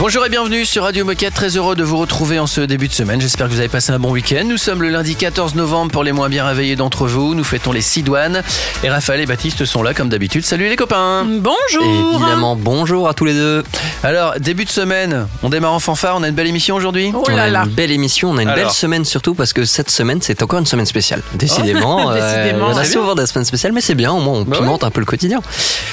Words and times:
Bonjour 0.00 0.26
et 0.26 0.28
bienvenue 0.28 0.64
sur 0.66 0.82
Radio 0.82 1.04
Moquette, 1.04 1.34
très 1.34 1.56
heureux 1.56 1.76
de 1.76 1.84
vous 1.84 1.96
retrouver 1.96 2.40
en 2.40 2.48
ce 2.48 2.60
début 2.60 2.88
de 2.88 2.92
semaine. 2.92 3.20
J'espère 3.20 3.46
que 3.46 3.52
vous 3.52 3.60
avez 3.60 3.68
passé 3.68 3.92
un 3.92 4.00
bon 4.00 4.10
week-end. 4.10 4.42
Nous 4.44 4.56
sommes 4.58 4.82
le 4.82 4.88
lundi 4.88 5.14
14 5.14 5.54
novembre 5.54 5.92
pour 5.92 6.02
les 6.02 6.10
moins 6.10 6.28
bien 6.28 6.44
réveillés 6.44 6.74
d'entre 6.74 7.06
vous. 7.06 7.34
Nous 7.36 7.44
fêtons 7.44 7.70
les 7.70 7.80
Sidoines 7.80 8.42
et 8.82 8.90
Raphaël 8.90 9.20
et 9.20 9.26
Baptiste 9.26 9.64
sont 9.64 9.84
là 9.84 9.94
comme 9.94 10.08
d'habitude. 10.08 10.44
Salut 10.44 10.68
les 10.68 10.74
copains 10.74 11.24
Bonjour 11.24 12.12
Évidemment, 12.16 12.56
bonjour 12.56 13.08
à 13.08 13.14
tous 13.14 13.24
les 13.24 13.34
deux. 13.34 13.62
Alors, 14.02 14.34
début 14.40 14.64
de 14.64 14.70
semaine, 14.70 15.28
on 15.44 15.48
démarre 15.48 15.72
en 15.74 15.78
fanfare, 15.78 16.16
on 16.18 16.24
a 16.24 16.28
une 16.28 16.34
belle 16.34 16.48
émission 16.48 16.74
aujourd'hui 16.74 17.12
Oh 17.14 17.22
on 17.28 17.36
là 17.36 17.44
a 17.44 17.50
là 17.50 17.62
une 17.64 17.70
belle 17.70 17.92
émission, 17.92 18.30
on 18.30 18.38
a 18.38 18.42
une 18.42 18.48
Alors. 18.48 18.64
belle 18.64 18.74
semaine 18.74 19.04
surtout 19.04 19.34
parce 19.34 19.52
que 19.52 19.64
cette 19.64 19.90
semaine 19.90 20.18
c'est 20.20 20.42
encore 20.42 20.58
une 20.58 20.66
semaine 20.66 20.86
spéciale. 20.86 21.22
Décidément, 21.34 22.10
euh, 22.14 22.14
Décidément. 22.42 22.66
on 22.72 22.76
a 22.76 22.82
C'est 22.84 22.92
souvent 22.94 23.14
des 23.14 23.26
semaines 23.26 23.44
spéciales, 23.46 23.72
mais 23.72 23.80
c'est 23.80 23.94
bien, 23.94 24.12
au 24.12 24.18
moins 24.20 24.40
on 24.40 24.42
Bah 24.42 24.56
pimente 24.58 24.82
un 24.82 24.90
peu 24.90 25.00
le 25.00 25.06
quotidien. 25.06 25.40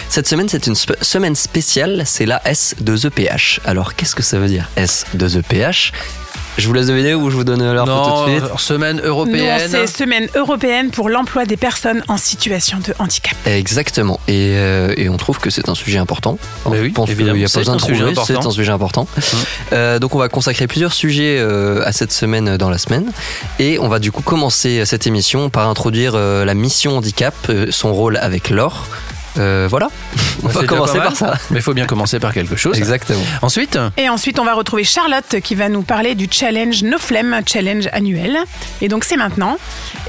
Cette 0.09 0.27
semaine 0.27 0.49
c'est 0.49 0.65
une 0.65 0.75
semaine 0.75 1.35
spéciale, 1.35 2.01
c'est 2.05 2.25
la 2.25 2.39
S2EPH. 2.39 3.59
Alors 3.63 3.90
qu'est-ce 3.95 4.15
que 4.15 4.23
ça 4.23 4.39
veut 4.39 4.47
dire 4.47 4.67
S2EPH 4.77 5.91
Je 6.57 6.67
vous 6.67 6.73
laisse 6.73 6.87
deviner 6.87 7.13
ou 7.15 7.29
je 7.29 7.35
vous 7.35 7.43
donne 7.45 7.61
l'heure 7.73 7.85
tout 7.85 8.25
de 8.25 8.31
suite? 8.31 8.43
alors, 8.43 8.59
semaine 8.59 8.99
européenne. 9.03 9.61
c'est 9.69 9.87
Semaine 9.87 10.27
européenne 10.35 10.89
pour 10.91 11.09
l'emploi 11.09 11.45
des 11.45 11.55
personnes 11.57 12.03
en 12.07 12.17
situation 12.17 12.79
de 12.85 12.93
handicap. 12.99 13.35
Exactement. 13.45 14.19
Et, 14.27 14.51
euh, 14.55 14.93
et 14.97 15.07
on 15.09 15.17
trouve 15.17 15.39
que 15.39 15.49
c'est 15.49 15.69
un 15.69 15.75
sujet 15.75 15.97
important. 15.97 16.37
Mais 16.69 16.77
je 16.77 16.81
oui, 16.83 16.89
pense 16.89 17.09
qu'il 17.09 17.23
n'y 17.23 17.29
a 17.45 17.47
pas 17.47 17.59
besoin 17.59 17.75
de 17.77 17.81
sujet 17.81 17.95
trouver, 17.95 18.11
important. 18.11 18.41
c'est 18.41 18.47
un 18.47 18.51
sujet 18.51 18.71
important. 18.71 19.07
Euh, 19.73 19.99
donc 19.99 20.13
on 20.15 20.19
va 20.19 20.27
consacrer 20.29 20.67
plusieurs 20.67 20.93
sujets 20.93 21.37
euh, 21.39 21.83
à 21.85 21.91
cette 21.93 22.11
semaine 22.11 22.57
dans 22.57 22.69
la 22.69 22.77
semaine. 22.77 23.11
Et 23.59 23.79
on 23.79 23.87
va 23.87 23.99
du 23.99 24.11
coup 24.11 24.21
commencer 24.21 24.83
cette 24.85 25.07
émission 25.07 25.49
par 25.49 25.67
introduire 25.69 26.13
euh, 26.15 26.43
la 26.45 26.53
mission 26.53 26.97
handicap, 26.97 27.33
euh, 27.49 27.67
son 27.71 27.93
rôle 27.93 28.17
avec 28.17 28.49
Laure. 28.49 28.87
Euh, 29.37 29.67
voilà, 29.69 29.87
on 30.43 30.49
C'est 30.49 30.59
va 30.59 30.65
commencer 30.65 30.97
par 30.97 31.15
ça. 31.15 31.35
Mais 31.51 31.59
il 31.59 31.61
faut 31.61 31.73
bien 31.73 31.85
commencer 31.85 32.19
par 32.19 32.33
quelque 32.33 32.55
chose. 32.55 32.77
Exactement. 32.77 33.21
Ensuite, 33.41 33.77
Et 33.97 34.09
ensuite, 34.09 34.39
on 34.39 34.43
va 34.45 34.53
retrouver 34.53 34.83
Charlotte 34.83 35.39
qui 35.41 35.55
va 35.55 35.69
nous 35.69 35.83
parler 35.83 36.15
du 36.15 36.27
challenge 36.29 36.83
No 36.83 36.97
Flemme, 36.97 37.41
challenge 37.45 37.87
annuel. 37.93 38.37
Et 38.81 38.87
donc, 38.89 39.03
c'est 39.05 39.17
maintenant. 39.17 39.57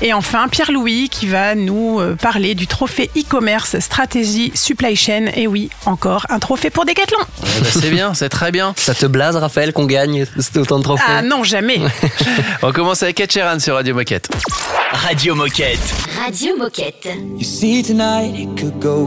Et 0.00 0.12
enfin, 0.12 0.48
Pierre-Louis 0.48 1.08
qui 1.08 1.26
va 1.28 1.54
nous 1.54 2.00
euh, 2.00 2.16
parler 2.16 2.54
du 2.54 2.66
trophée 2.66 3.10
e-commerce 3.16 3.78
stratégie 3.78 4.50
supply 4.54 4.96
chain. 4.96 5.26
Et 5.34 5.46
oui, 5.46 5.70
encore 5.86 6.26
un 6.28 6.38
trophée 6.40 6.70
pour 6.70 6.84
Decathlon. 6.84 7.18
eh 7.42 7.60
ben, 7.60 7.68
c'est 7.80 7.90
bien, 7.90 8.14
c'est 8.14 8.28
très 8.28 8.50
bien. 8.50 8.74
Ça 8.76 8.94
te 8.94 9.06
blase, 9.06 9.36
Raphaël, 9.36 9.72
qu'on 9.72 9.86
gagne 9.86 10.26
autant 10.56 10.78
de 10.78 10.84
trophées 10.84 11.02
Ah 11.06 11.22
non, 11.22 11.44
jamais. 11.44 11.80
On 12.62 12.72
commence 12.72 13.02
avec 13.02 13.20
Ed 13.20 13.30
Sheeran 13.30 13.58
sur 13.60 13.74
Radio 13.74 13.94
Moquette. 13.94 14.28
Radio 14.92 15.34
Moquette. 15.34 15.78
Radio 16.22 16.56
Moquette. 16.56 17.08
You 17.38 17.44
see, 17.44 17.82
tonight 17.82 18.34
it 18.36 18.48
could 18.60 18.78
go 18.80 19.06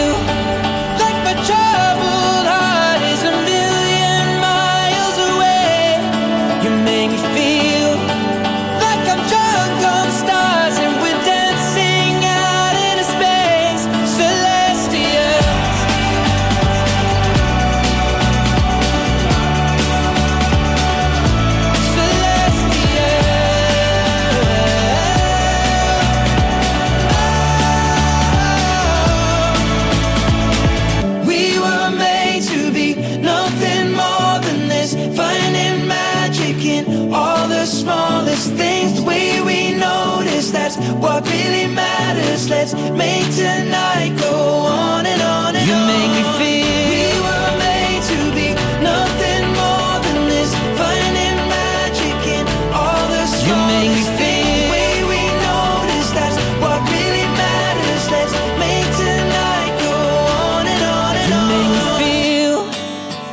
Let's 42.61 42.75
make 42.75 43.25
tonight 43.33 44.13
go 44.19 44.29
on 44.29 45.03
and 45.03 45.19
on 45.19 45.55
and 45.55 45.67
you 45.67 45.73
on. 45.73 45.87
Make 45.89 46.13
me 46.13 46.23
feel. 46.37 46.69
We 46.93 47.09
were 47.25 47.51
made 47.57 48.03
to 48.13 48.19
be 48.37 48.53
nothing 48.85 49.45
more 49.57 49.97
than 50.05 50.29
this. 50.29 50.53
Finding 50.77 51.37
magic 51.49 52.21
in 52.37 52.45
all 52.69 53.01
the 53.09 53.25
smallest 53.25 53.49
You 53.49 53.55
make 53.65 53.89
me 53.97 54.03
feel. 54.13 54.45
The 54.45 54.69
way 54.77 54.93
we 55.09 55.21
notice 55.41 56.09
that's 56.13 56.37
what 56.61 56.79
really 56.85 57.25
matters. 57.33 58.03
Let's 58.13 58.33
make 58.61 58.89
tonight 58.93 59.73
go 59.81 59.97
on 60.45 60.63
and 60.69 60.83
on 60.85 61.13
and 61.17 61.33
on. 61.33 61.49
You 61.49 61.65
make 61.65 61.69
me 61.73 61.81
feel 61.97 62.61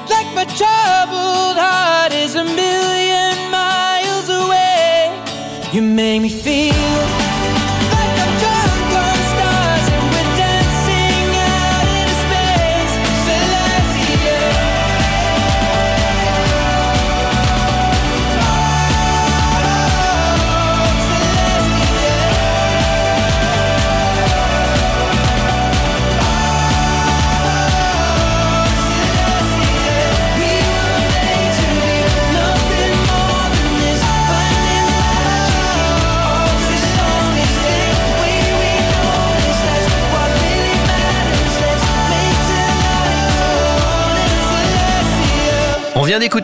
like 0.09 0.29
my 0.33 0.47
troubled 0.57 1.61
heart 1.61 2.15
is 2.15 2.33
a 2.35 2.45
million 2.45 3.37
miles 3.53 4.33
away. 4.33 5.13
You 5.75 5.83
make 5.83 6.23
me 6.23 6.31
feel 6.31 7.08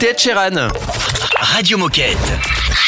d'écouter 0.05 0.09
Ed 0.09 0.19
Sheeran. 0.19 0.69
Radio 1.41 1.79
Moquette. 1.79 2.17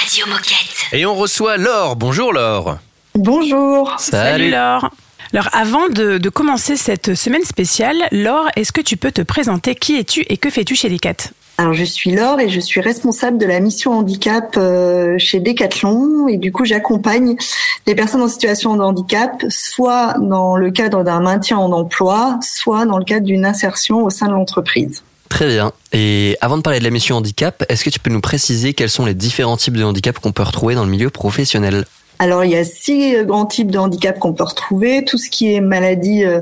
Radio 0.00 0.26
Moquette. 0.26 0.92
Et 0.92 1.06
on 1.06 1.14
reçoit 1.14 1.56
Laure. 1.56 1.96
Bonjour 1.96 2.32
Laure. 2.32 2.78
Bonjour. 3.14 3.94
Salut 3.98 4.50
Laure. 4.50 4.90
Alors 5.32 5.48
avant 5.52 5.88
de, 5.88 6.18
de 6.18 6.28
commencer 6.28 6.76
cette 6.76 7.14
semaine 7.14 7.44
spéciale, 7.44 7.96
Laure, 8.12 8.48
est-ce 8.56 8.72
que 8.72 8.80
tu 8.80 8.96
peux 8.96 9.12
te 9.12 9.22
présenter? 9.22 9.74
Qui 9.74 9.98
es-tu 9.98 10.24
et 10.28 10.36
que 10.36 10.50
fais-tu 10.50 10.74
chez 10.74 10.88
Decat 10.88 11.30
Alors 11.58 11.74
je 11.74 11.84
suis 11.84 12.12
Laure 12.12 12.40
et 12.40 12.48
je 12.48 12.60
suis 12.60 12.80
responsable 12.80 13.38
de 13.38 13.46
la 13.46 13.60
mission 13.60 13.92
handicap 13.92 14.54
euh, 14.56 15.16
chez 15.18 15.40
Decathlon 15.40 16.28
et 16.28 16.36
du 16.36 16.52
coup 16.52 16.64
j'accompagne 16.64 17.36
les 17.86 17.94
personnes 17.94 18.22
en 18.22 18.28
situation 18.28 18.76
de 18.76 18.82
handicap 18.82 19.44
soit 19.48 20.14
dans 20.20 20.56
le 20.56 20.70
cadre 20.70 21.02
d'un 21.02 21.20
maintien 21.20 21.58
en 21.58 21.72
emploi, 21.72 22.38
soit 22.42 22.84
dans 22.84 22.98
le 22.98 23.04
cadre 23.04 23.26
d'une 23.26 23.46
insertion 23.46 24.04
au 24.04 24.10
sein 24.10 24.26
de 24.26 24.32
l'entreprise. 24.32 25.02
Très 25.28 25.48
bien. 25.48 25.72
Et 25.92 26.36
avant 26.40 26.56
de 26.56 26.62
parler 26.62 26.78
de 26.78 26.84
la 26.84 26.90
mission 26.90 27.16
handicap, 27.16 27.64
est-ce 27.68 27.84
que 27.84 27.90
tu 27.90 27.98
peux 27.98 28.10
nous 28.10 28.20
préciser 28.20 28.74
quels 28.74 28.90
sont 28.90 29.04
les 29.04 29.14
différents 29.14 29.56
types 29.56 29.76
de 29.76 29.84
handicap 29.84 30.18
qu'on 30.18 30.32
peut 30.32 30.42
retrouver 30.42 30.74
dans 30.74 30.84
le 30.84 30.90
milieu 30.90 31.10
professionnel? 31.10 31.84
Alors 32.18 32.44
il 32.44 32.50
y 32.50 32.56
a 32.56 32.64
six 32.64 33.14
grands 33.24 33.44
types 33.44 33.70
de 33.70 33.78
handicap 33.78 34.18
qu'on 34.18 34.32
peut 34.32 34.44
retrouver. 34.44 35.04
Tout 35.04 35.18
ce 35.18 35.28
qui 35.28 35.52
est 35.52 35.60
maladie 35.60 36.24
euh, 36.24 36.40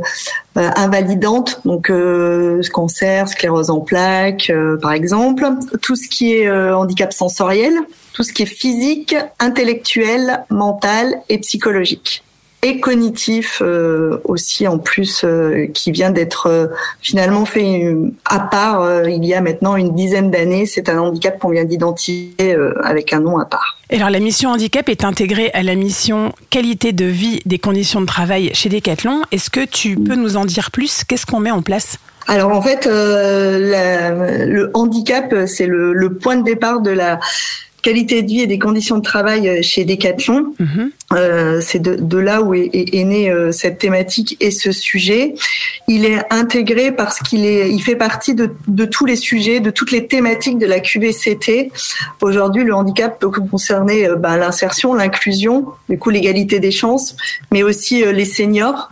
euh, 0.57 0.71
invalidante, 0.77 1.61
donc 1.65 1.91
euh, 1.91 2.63
cancer, 2.73 3.29
sclérose 3.29 3.71
en 3.71 3.81
plaques, 3.81 4.53
par 4.81 4.93
exemple. 4.93 5.47
Tout 5.83 5.97
ce 5.97 6.09
qui 6.09 6.35
est 6.35 6.51
handicap 6.51 7.13
sensoriel, 7.13 7.75
tout 8.13 8.23
ce 8.23 8.33
qui 8.33 8.43
est 8.43 8.47
physique, 8.47 9.17
intellectuel, 9.41 10.45
mental 10.51 11.21
et 11.29 11.39
psychologique. 11.39 12.23
Et 12.67 12.81
cognitif 12.81 13.61
euh, 13.63 14.17
aussi 14.25 14.67
en 14.67 14.79
plus, 14.79 15.23
euh, 15.23 15.67
qui 15.75 15.93
vient 15.93 16.11
d'être 16.11 16.47
euh, 16.47 16.67
finalement 17.03 17.45
fait 17.45 17.95
à 18.25 18.39
part 18.41 18.81
euh, 18.81 19.05
il 19.11 19.23
y 19.27 19.35
a 19.35 19.43
maintenant 19.43 19.77
une 19.77 19.95
dizaine 19.95 20.31
d'années. 20.31 20.65
C'est 20.65 20.89
un 20.89 20.99
handicap 20.99 21.39
qu'on 21.39 21.51
vient 21.51 21.65
d'identifier 21.65 22.33
euh, 22.41 22.73
avec 22.83 23.13
un 23.13 23.21
nom 23.21 23.39
à 23.39 23.45
part. 23.45 23.77
Et 23.91 23.97
alors 23.97 24.09
la 24.09 24.19
mission 24.19 24.49
handicap 24.49 24.89
est 24.89 25.05
intégrée 25.05 25.51
à 25.53 25.63
la 25.63 25.75
mission 25.75 26.33
qualité 26.49 26.93
de 26.93 27.05
vie 27.05 27.41
des 27.45 27.59
conditions 27.59 28.01
de 28.01 28.07
travail 28.07 28.51
chez 28.55 28.71
Decathlon. 28.71 29.21
Est-ce 29.31 29.51
que 29.51 29.67
tu 29.67 29.97
peux 29.97 30.17
nous 30.17 30.39
en 30.39 30.47
dire 30.47 30.71
plus? 30.71 31.05
Qu'est-ce 31.07 31.27
qu'on 31.27 31.41
met 31.41 31.51
en 31.51 31.61
place? 31.61 31.99
Alors 32.27 32.53
en 32.53 32.63
fait, 32.63 32.87
euh, 32.87 33.59
la- 33.59 34.47
le 34.47 34.71
handicap, 34.73 35.35
c'est 35.47 35.67
le, 35.67 35.93
le 35.93 36.15
point 36.15 36.37
de 36.37 36.45
départ 36.45 36.81
de 36.81 36.91
la 36.91 37.21
qualité 37.85 38.23
de 38.23 38.29
vie 38.29 38.41
et 38.41 38.47
des 38.47 38.59
conditions 38.59 38.97
de 38.97 39.03
travail 39.03 39.49
euh, 39.49 39.63
chez 39.63 39.85
Decathlon. 39.85 40.55
Mhm. 40.59 40.91
Euh, 41.13 41.61
c'est 41.61 41.79
de, 41.79 41.95
de 41.95 42.19
là 42.19 42.43
où 42.43 42.55
est, 42.55 42.71
est, 42.73 42.95
est 42.95 43.05
née 43.05 43.31
euh, 43.31 43.53
cette 43.53 43.79
thématique 43.79 44.37
et 44.41 44.51
ce 44.51 44.73
sujet. 44.73 45.35
Il 45.87 46.07
est 46.07 46.23
intégré 46.31 46.91
parce 46.91 47.21
qu'il 47.21 47.45
est, 47.45 47.71
il 47.71 47.81
fait 47.81 47.95
partie 47.95 48.35
de, 48.35 48.51
de 48.67 48.85
tous 48.87 49.05
les 49.05 49.17
sujets, 49.17 49.61
de 49.61 49.71
toutes 49.71 49.93
les 49.93 50.07
thématiques 50.07 50.59
de 50.59 50.67
la 50.67 50.81
QVCT. 50.81 51.71
Aujourd'hui, 52.23 52.65
le 52.65 52.75
handicap 52.75 53.19
peut 53.21 53.29
concerner 53.29 54.09
euh, 54.09 54.17
ben, 54.17 54.39
l'insertion, 54.39 54.95
l'inclusion, 54.95 55.67
du 55.89 55.99
coup 55.99 56.11
l'égalité 56.11 56.59
des 56.59 56.71
chances, 56.73 57.17
mais 57.53 57.63
aussi 57.63 58.03
euh, 58.03 58.13
les 58.13 58.25
seniors, 58.25 58.91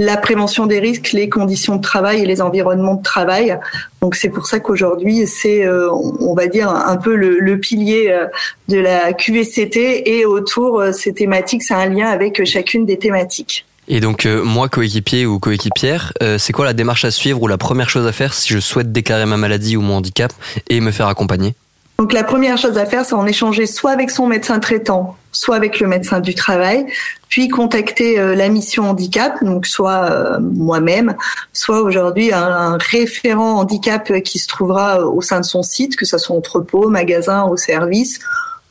la 0.00 0.16
prévention 0.16 0.66
des 0.66 0.78
risques, 0.78 1.10
les 1.12 1.28
conditions 1.28 1.76
de 1.76 1.82
travail 1.82 2.22
et 2.22 2.26
les 2.26 2.40
environnements 2.40 2.94
de 2.94 3.02
travail. 3.02 3.58
Donc 4.00 4.14
c'est 4.14 4.28
pour 4.28 4.46
ça 4.46 4.60
qu'aujourd'hui 4.60 5.26
c'est, 5.26 5.66
euh, 5.66 5.90
on 5.92 6.34
va 6.34 6.46
dire 6.46 6.70
un 6.70 6.96
peu 6.96 7.16
le, 7.16 7.38
le 7.40 7.58
pilier 7.58 8.08
euh, 8.10 8.26
de 8.68 8.78
la 8.78 9.12
QVCT 9.12 10.08
et 10.08 10.24
autour 10.24 10.80
euh, 10.80 10.92
ces 10.92 11.12
thématiques, 11.12 11.64
c'est 11.64 11.74
un 11.74 11.86
lien 11.86 12.08
avec 12.08 12.44
chacune 12.44 12.86
des 12.86 12.96
thématiques. 12.96 13.66
Et 13.88 14.00
donc 14.00 14.26
euh, 14.26 14.44
moi, 14.44 14.68
coéquipier 14.68 15.26
ou 15.26 15.38
coéquipière, 15.38 16.12
euh, 16.22 16.38
c'est 16.38 16.52
quoi 16.52 16.66
la 16.66 16.74
démarche 16.74 17.04
à 17.04 17.10
suivre 17.10 17.42
ou 17.42 17.48
la 17.48 17.58
première 17.58 17.88
chose 17.90 18.06
à 18.06 18.12
faire 18.12 18.34
si 18.34 18.52
je 18.52 18.60
souhaite 18.60 18.92
déclarer 18.92 19.26
ma 19.26 19.36
maladie 19.36 19.76
ou 19.76 19.80
mon 19.80 19.96
handicap 19.96 20.32
et 20.68 20.80
me 20.80 20.92
faire 20.92 21.08
accompagner? 21.08 21.54
Donc 21.98 22.12
la 22.12 22.22
première 22.22 22.58
chose 22.58 22.78
à 22.78 22.86
faire, 22.86 23.04
c'est 23.04 23.14
en 23.14 23.26
échanger 23.26 23.66
soit 23.66 23.90
avec 23.90 24.10
son 24.10 24.28
médecin 24.28 24.60
traitant, 24.60 25.16
soit 25.38 25.54
avec 25.54 25.78
le 25.78 25.86
médecin 25.86 26.18
du 26.18 26.34
travail, 26.34 26.84
puis 27.28 27.48
contacter 27.48 28.18
euh, 28.18 28.34
la 28.34 28.48
mission 28.48 28.90
handicap, 28.90 29.32
donc 29.44 29.66
soit 29.66 30.10
euh, 30.10 30.40
moi-même, 30.40 31.14
soit 31.52 31.80
aujourd'hui 31.80 32.32
un, 32.32 32.42
un 32.42 32.76
référent 32.76 33.52
handicap 33.60 34.12
qui 34.22 34.40
se 34.40 34.48
trouvera 34.48 34.98
euh, 34.98 35.04
au 35.04 35.20
sein 35.22 35.38
de 35.38 35.44
son 35.44 35.62
site, 35.62 35.94
que 35.94 36.04
ce 36.06 36.18
soit 36.18 36.34
entrepôt, 36.34 36.88
magasin 36.88 37.46
ou 37.48 37.56
service, 37.56 38.18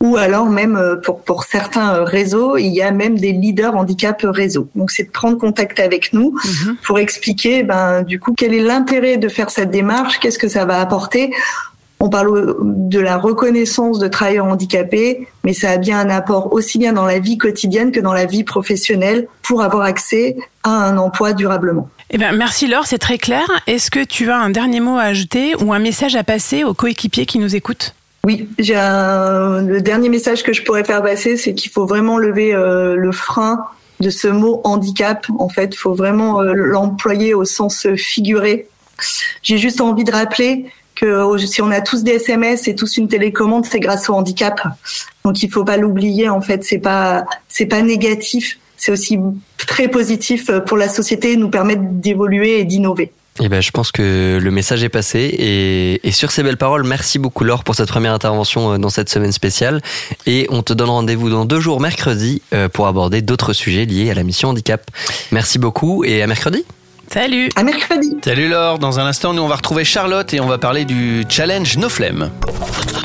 ou 0.02 0.18
alors 0.18 0.48
même 0.48 1.00
pour, 1.04 1.22
pour 1.24 1.46
certains 1.46 2.04
réseaux, 2.04 2.58
il 2.58 2.68
y 2.74 2.82
a 2.82 2.92
même 2.92 3.18
des 3.18 3.32
leaders 3.32 3.76
handicap 3.76 4.20
réseau. 4.26 4.68
Donc 4.76 4.92
c'est 4.92 5.06
de 5.06 5.12
prendre 5.12 5.38
contact 5.38 5.80
avec 5.80 6.12
nous 6.12 6.38
Mhm. 6.46 6.76
pour 6.86 7.00
expliquer 7.00 7.64
ben, 7.64 8.04
du 8.04 8.20
coup 8.20 8.34
quel 8.38 8.54
est 8.54 8.62
l'intérêt 8.62 9.16
de 9.18 9.30
faire 9.30 9.50
cette 9.50 9.72
démarche, 9.72 10.20
qu'est-ce 10.20 10.38
que 10.38 10.50
ça 10.50 10.66
va 10.66 10.82
apporter. 10.82 11.32
On 12.00 12.10
parle 12.10 12.56
de 12.62 13.00
la 13.00 13.18
reconnaissance 13.18 13.98
de 13.98 14.08
travailleurs 14.08 14.46
handicapés, 14.46 15.28
mais 15.44 15.54
ça 15.54 15.72
a 15.72 15.78
bien 15.78 16.00
un 16.00 16.10
apport 16.12 16.54
aussi 16.54 16.78
bien 16.78 16.94
dans 16.94 17.06
la 17.06 17.18
vie 17.20 17.38
quotidienne 17.40 17.92
que 17.92 18.00
dans 18.00 18.14
la 18.14 18.26
vie 18.26 18.44
professionnelle 18.44 19.28
pour 19.42 19.64
avoir 19.64 19.84
accès 19.84 20.38
à 20.64 20.70
un 20.70 20.98
emploi 20.98 21.34
durablement. 21.34 21.90
Eh 22.12 22.18
ben, 22.18 22.34
merci 22.34 22.68
Laure, 22.68 22.86
c'est 22.86 23.00
très 23.00 23.18
clair. 23.18 23.46
Est-ce 23.66 23.90
que 23.92 24.04
tu 24.04 24.30
as 24.30 24.38
un 24.38 24.50
dernier 24.52 24.80
mot 24.80 24.98
à 24.98 25.04
ajouter 25.04 25.56
ou 25.62 25.74
un 25.74 25.80
message 25.80 26.16
à 26.16 26.24
passer 26.24 26.64
aux 26.64 26.74
coéquipiers 26.76 27.26
qui 27.26 27.40
nous 27.40 27.56
écoutent? 27.56 27.96
Oui, 28.26 28.48
j'ai 28.60 28.76
un- 28.76 29.62
le 29.64 29.82
dernier 29.82 30.10
message 30.10 30.44
que 30.44 30.54
je 30.54 30.64
pourrais 30.64 30.84
faire 30.84 31.02
passer, 31.02 31.36
c'est 31.36 31.54
qu'il 31.54 31.72
faut 31.72 31.86
vraiment 31.86 32.18
lever 32.18 32.54
euh, 32.54 32.96
le 32.96 33.12
frein 33.12 33.66
de 34.00 34.10
ce 34.12 34.28
mot 34.28 34.62
handicap. 34.64 35.26
En 35.40 35.50
fait, 35.50 35.74
il 35.74 35.78
faut 35.78 35.96
vraiment 35.96 36.42
euh, 36.42 36.54
l'employer 36.54 37.34
au 37.34 37.44
sens 37.46 37.88
figuré. 37.96 38.68
J'ai 39.42 39.58
juste 39.58 39.82
envie 39.82 40.04
de 40.04 40.12
rappeler 40.12 40.66
que 41.00 41.06
euh, 41.06 41.38
si 41.38 41.62
on 41.62 41.72
a 41.72 41.82
tous 41.82 42.04
des 42.04 42.14
SMS 42.14 42.68
et 42.68 42.76
tous 42.76 42.98
une 42.98 43.08
télécommande, 43.08 43.66
c'est 43.66 43.80
grâce 43.80 44.10
au 44.10 44.14
handicap. 44.14 44.62
Donc 45.24 45.42
il 45.44 45.52
faut 45.52 45.64
pas 45.64 45.78
l'oublier. 45.78 46.30
En 46.30 46.42
fait, 46.42 46.64
c'est 46.64 46.80
pas 46.80 47.26
c'est 47.48 47.66
pas 47.66 47.82
négatif. 47.82 48.60
C'est 48.76 48.92
aussi 48.92 49.18
très 49.58 49.88
positif 49.88 50.52
pour 50.68 50.78
la 50.78 50.88
société, 50.88 51.36
nous 51.36 51.50
permettre 51.50 51.82
d'évoluer 51.84 52.60
et 52.60 52.64
d'innover. 52.64 53.12
Eh 53.40 53.50
ben, 53.50 53.62
je 53.62 53.72
pense 53.72 53.92
que 53.92 54.40
le 54.42 54.52
message 54.52 54.84
est 54.84 54.90
passé 54.90 55.20
et, 55.20 56.08
et 56.08 56.12
sur 56.12 56.32
ces 56.32 56.42
belles 56.42 56.58
paroles, 56.58 56.84
merci 56.84 57.20
beaucoup 57.20 57.44
Laure 57.44 57.64
pour 57.64 57.76
cette 57.76 57.90
première 57.90 58.14
intervention 58.14 58.74
euh, 58.74 58.78
dans 58.78 58.90
cette 58.90 59.10
semaine 59.10 59.32
spéciale 59.32 59.82
et 60.26 60.48
on 60.50 60.64
te 60.64 60.74
donne 60.74 60.90
rendez-vous 60.90 61.30
dans 61.30 61.46
deux 61.46 61.60
jours 61.60 61.80
mercredi 61.80 62.42
euh, 62.54 62.68
pour 62.68 62.88
aborder 62.88 63.22
d'autres 63.22 63.54
sujets 63.54 63.86
liés 63.86 64.10
à 64.10 64.16
la 64.16 64.24
mission 64.24 64.50
handicap. 64.50 64.90
Merci 65.32 65.60
beaucoup 65.60 66.04
et 66.04 66.24
à 66.24 66.28
mercredi. 66.28 66.66
Salut 67.12 67.50
À 67.56 67.64
mercredi. 67.64 68.18
Salut 68.24 68.50
Laure. 68.50 68.80
Dans 68.80 69.00
un 69.00 69.06
instant, 69.06 69.34
nous 69.34 69.42
on 69.42 69.48
va 69.48 69.56
retrouver 69.56 69.84
Charlotte 69.86 70.34
et 70.34 70.40
on 70.42 70.48
va 70.48 70.58
parler 70.58 70.84
du 70.86 71.24
challenge 71.30 71.78
No 71.78 71.90
Flemme. 71.90 72.32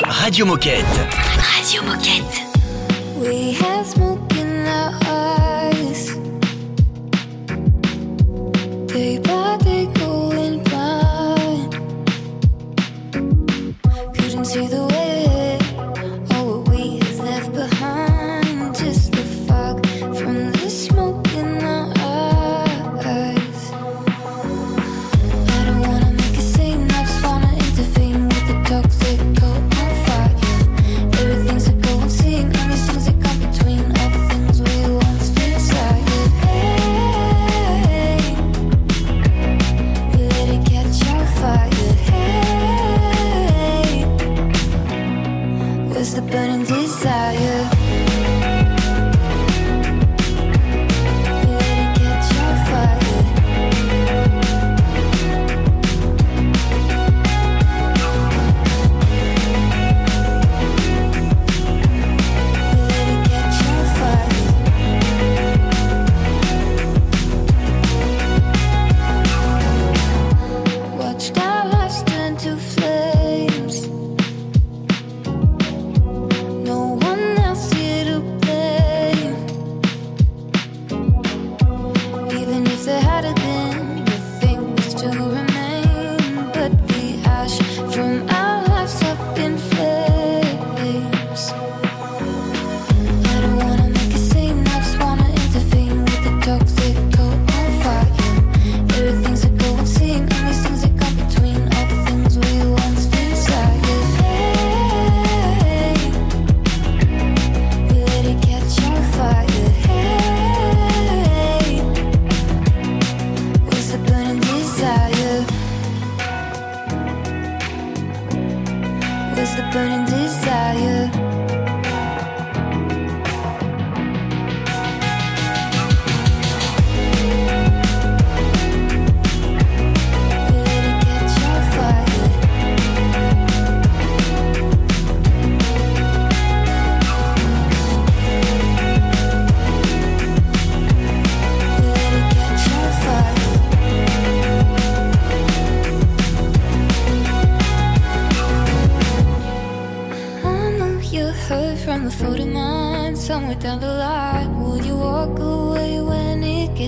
Radio 0.04 0.44
Moquette. 0.44 0.85
Radio 1.56 1.82
Moquette. 1.85 2.42
We 3.21 3.54
had 3.61 3.87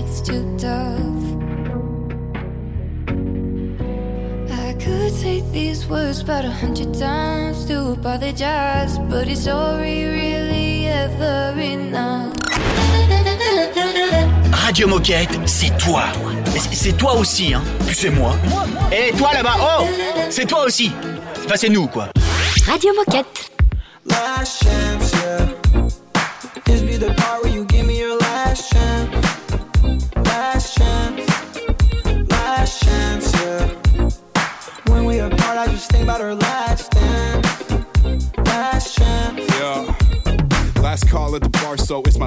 when 0.05 0.13
it 0.13 0.13
gets 0.13 0.21
too 0.21 0.57
tough? 0.57 1.23
I 4.51 4.73
could 4.79 5.11
say 5.13 5.41
these 5.51 5.87
words 5.87 6.21
about 6.21 6.45
a 6.45 6.51
hundred 6.51 6.93
times 6.93 7.65
to 7.65 7.91
apologize, 7.93 8.97
but 9.09 9.27
is 9.27 9.43
sorry 9.43 10.05
really 10.05 10.87
ever 10.87 11.59
enough? 11.59 12.33
Radio 14.65 14.87
Moquette, 14.87 15.29
c'est 15.45 15.75
toi. 15.77 16.03
C'est- 16.57 16.75
C'est 16.75 16.97
toi 16.97 17.15
aussi, 17.15 17.53
hein. 17.53 17.61
Puis 17.85 17.95
c'est 17.95 18.09
moi. 18.09 18.35
Et 18.91 19.11
toi 19.17 19.29
là-bas, 19.33 19.55
oh 19.59 19.85
C'est 20.29 20.45
toi 20.45 20.65
aussi. 20.65 20.91
Enfin, 21.45 21.55
c'est 21.55 21.69
nous, 21.69 21.87
quoi. 21.87 22.07
Radio 22.65 22.91
Moquette. 22.95 23.51
last 24.07 24.63
chance, 24.63 25.11
yeah. 25.13 25.47
This 26.65 26.81
be 26.81 26.97
the 26.97 27.13
part 27.15 27.43
where 27.43 27.51
you 27.53 27.65
give 27.65 27.85
me 27.85 27.97
your 27.99 28.14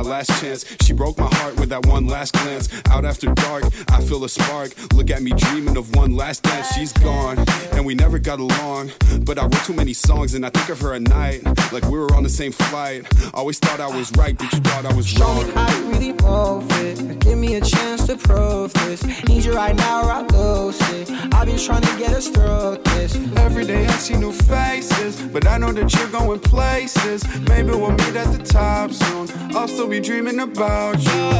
last 0.09 0.41
chance. 0.41 0.65
She 0.83 0.93
broke 0.93 1.19
my 1.19 1.29
heart 1.37 1.59
with 1.61 1.69
that 1.69 1.87
one 1.87 2.07
last 2.07 2.33
glance. 2.35 2.69
Out 2.91 3.05
after 3.05 3.33
dark, 3.35 3.65
I 3.91 4.01
feel 4.01 4.25
a 4.25 4.29
spark. 4.29 4.71
Look 4.95 5.11
at 5.11 5.23
me 5.23 5.33
dreaming 5.33 5.77
of 5.77 5.95
one 5.95 6.17
last 6.17 6.43
dance. 6.43 6.69
She's 6.75 6.93
gone, 6.93 7.39
and 7.73 7.85
we 7.85 7.95
never 7.95 8.19
got 8.19 8.41
along. 8.41 8.91
But 9.23 9.39
I 9.39 9.43
wrote 9.43 9.65
too 9.65 9.75
many 9.75 9.93
songs, 9.93 10.35
and 10.35 10.45
I 10.45 10.51
think 10.51 10.69
of 10.71 10.81
her 10.81 10.95
at 10.95 11.03
night. 11.03 11.45
Like 11.73 11.85
we 11.85 11.99
were 11.99 12.13
on 12.15 12.23
the 12.23 12.29
same 12.31 12.53
flight. 12.53 13.07
Always 13.35 13.59
thought 13.59 13.81
I 13.81 13.89
was 13.89 14.11
right, 14.17 14.37
but 14.37 14.53
you 14.53 14.61
thought 14.61 14.87
I 14.87 14.93
was 14.95 15.07
Show 15.07 15.33
me 15.35 15.43
wrong. 15.43 15.53
how 15.53 15.77
you 15.79 15.91
really 15.91 16.13
move 16.23 16.67
it. 16.83 17.19
Give 17.21 17.39
me 17.39 17.57
a 17.57 17.61
chance 17.61 18.07
to 18.07 18.17
prove 18.17 18.73
this. 18.75 19.05
Need 19.29 19.45
you 19.45 19.53
right 19.53 19.77
now 19.77 20.03
or 20.05 20.11
I 20.13 20.23
lose 20.23 20.81
it. 20.93 21.11
I've 21.35 21.47
been 21.47 21.59
trying 21.59 21.83
to 21.83 21.99
get 21.99 22.13
us 22.13 22.29
through 22.29 22.79
this. 22.95 23.15
Every 23.37 23.65
day 23.67 23.87
I 23.87 23.91
see 23.93 24.17
new 24.17 24.33
faces, 24.33 25.21
but 25.23 25.47
I 25.47 25.59
know 25.59 25.73
that 25.73 25.93
you're 25.95 26.09
going 26.09 26.41
places. 26.41 27.23
Maybe 27.49 27.71
we'll 27.71 27.91
meet 27.91 28.17
at 28.17 28.33
the 28.37 28.43
top 28.43 28.91
soon. 28.93 29.29
I'll 29.57 29.69
still 29.69 29.89
be 29.89 29.98
dreaming 30.01 30.39
about 30.39 30.99
you. 30.99 31.31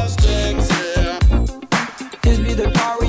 This 2.21 2.39
be 2.39 2.53
the 2.53 2.71
part 2.73 3.08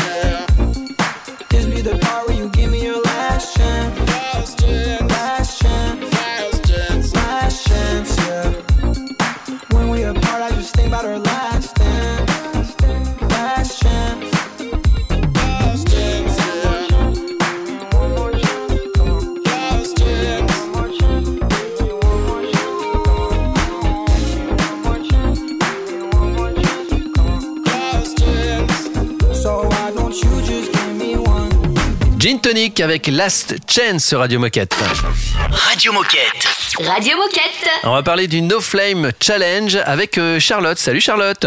Tonic 32.41 32.79
avec 32.79 33.05
Last 33.07 33.55
Chance 33.69 34.03
sur 34.03 34.19
Radio 34.19 34.39
Moquette. 34.39 34.75
Radio 35.51 35.93
Moquette. 35.93 36.47
Radio 36.79 37.15
Moquette. 37.17 37.69
On 37.83 37.93
va 37.93 38.01
parler 38.01 38.27
du 38.27 38.41
No 38.41 38.59
Flame 38.59 39.11
Challenge 39.21 39.77
avec 39.85 40.17
euh, 40.17 40.39
Charlotte. 40.39 40.79
Salut 40.79 41.01
Charlotte. 41.01 41.45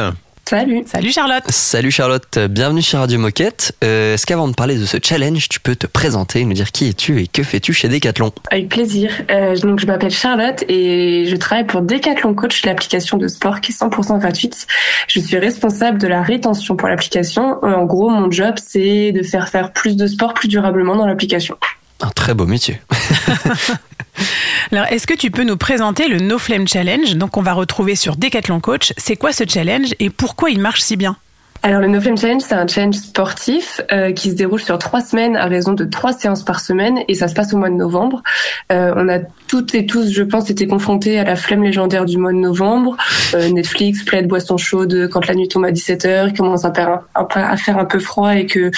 Salut. 0.49 0.83
Salut 0.87 1.11
Charlotte. 1.11 1.43
Salut 1.49 1.91
Charlotte, 1.91 2.39
bienvenue 2.51 2.83
sur 2.83 2.99
Radio 2.99 3.19
Moquette. 3.19 3.75
Euh, 3.83 4.15
Est-ce 4.15 4.27
qu'avant 4.27 4.47
de 4.47 4.55
parler 4.55 4.77
de 4.79 4.85
ce 4.85 4.99
challenge, 5.03 5.49
tu 5.49 5.59
peux 5.59 5.75
te 5.75 5.87
présenter, 5.87 6.45
nous 6.45 6.53
dire 6.53 6.71
qui 6.71 6.89
es-tu 6.89 7.23
et 7.23 7.27
que 7.27 7.43
fais-tu 7.43 7.73
chez 7.73 7.89
Decathlon? 7.89 8.31
Avec 8.51 8.69
plaisir. 8.69 9.11
Euh, 9.31 9.57
donc, 9.57 9.81
je 9.81 9.87
m'appelle 9.87 10.11
Charlotte 10.11 10.63
et 10.69 11.25
je 11.27 11.37
travaille 11.37 11.67
pour 11.67 11.81
Decathlon 11.81 12.35
Coach, 12.35 12.63
l'application 12.67 13.17
de 13.17 13.27
sport 13.27 13.61
qui 13.63 13.73
est 13.73 13.75
100% 13.75 14.19
gratuite. 14.21 14.67
Je 15.09 15.19
suis 15.21 15.39
responsable 15.39 15.99
de 15.99 16.07
la 16.09 16.23
rétention 16.23 16.77
pour 16.77 16.89
l'application. 16.89 17.59
Euh, 17.65 17.75
En 17.75 17.85
gros, 17.87 18.11
mon 18.11 18.31
job, 18.31 18.57
c'est 18.63 19.13
de 19.13 19.23
faire 19.23 19.49
faire 19.49 19.73
plus 19.73 19.97
de 19.97 20.07
sport 20.07 20.35
plus 20.35 20.49
durablement 20.49 20.95
dans 20.97 21.07
l'application. 21.07 21.57
Un 22.01 22.11
très 22.11 22.35
beau 22.35 22.47
métier. 22.47 22.81
Alors, 24.73 24.87
est-ce 24.87 25.07
que 25.07 25.15
tu 25.15 25.31
peux 25.31 25.45
nous 25.45 25.57
présenter 25.57 26.09
le 26.09 26.19
No 26.19 26.39
Flame 26.39 26.67
Challenge? 26.67 27.15
Donc, 27.17 27.37
on 27.37 27.43
va 27.43 27.53
retrouver 27.53 27.97
sur 27.97 28.17
Decathlon 28.17 28.61
Coach. 28.61 28.93
C'est 28.97 29.17
quoi 29.17 29.33
ce 29.33 29.45
challenge 29.47 29.95
et 30.01 30.11
pourquoi 30.11 30.51
il 30.51 30.61
marche 30.61 30.81
si 30.81 30.97
bien? 30.97 31.17
Alors 31.67 31.81
le 31.81 31.89
No 31.89 31.99
Flame 31.99 32.19
Challenge, 32.19 32.43
c'est 32.43 32.55
un 32.55 32.67
challenge 32.67 32.97
sportif 32.97 33.81
euh, 33.91 34.13
qui 34.13 34.29
se 34.29 34.35
déroule 34.35 34.61
sur 34.61 34.79
trois 34.79 35.01
semaines 35.01 35.35
à 35.35 35.47
raison 35.47 35.73
de 35.73 35.87
trois 35.87 36.13
séances 36.13 36.45
par 36.45 36.61
semaine 36.61 36.99
et 37.09 37.15
ça 37.15 37.27
se 37.27 37.33
passe 37.33 37.55
au 37.55 37.57
mois 37.57 37.71
de 37.71 37.75
novembre. 37.75 38.23
Euh, 38.71 38.93
on 38.97 39.09
a 39.09 39.21
toutes 39.49 39.75
et 39.75 39.87
tous, 39.87 40.13
je 40.13 40.23
pense, 40.23 40.51
été 40.51 40.67
confrontés 40.67 41.19
à 41.19 41.25
la 41.25 41.37
flemme 41.37 41.63
légendaire 41.63 42.05
du 42.05 42.19
mois 42.19 42.33
de 42.33 42.37
novembre. 42.37 42.99
Euh, 43.33 43.49
Netflix, 43.49 44.05
plaide 44.05 44.29
boisson 44.29 44.59
chaude 44.59 45.09
quand 45.11 45.27
la 45.27 45.35
nuit 45.35 45.49
tombe 45.49 45.65
à 45.65 45.73
17h, 45.73 46.29
il 46.29 46.37
commence 46.37 46.67
à 46.67 46.73
à 47.15 47.57
faire 47.57 47.79
un 47.79 47.87
peu 47.87 47.99
froid 47.99 48.37
et 48.37 48.45
que 48.45 48.71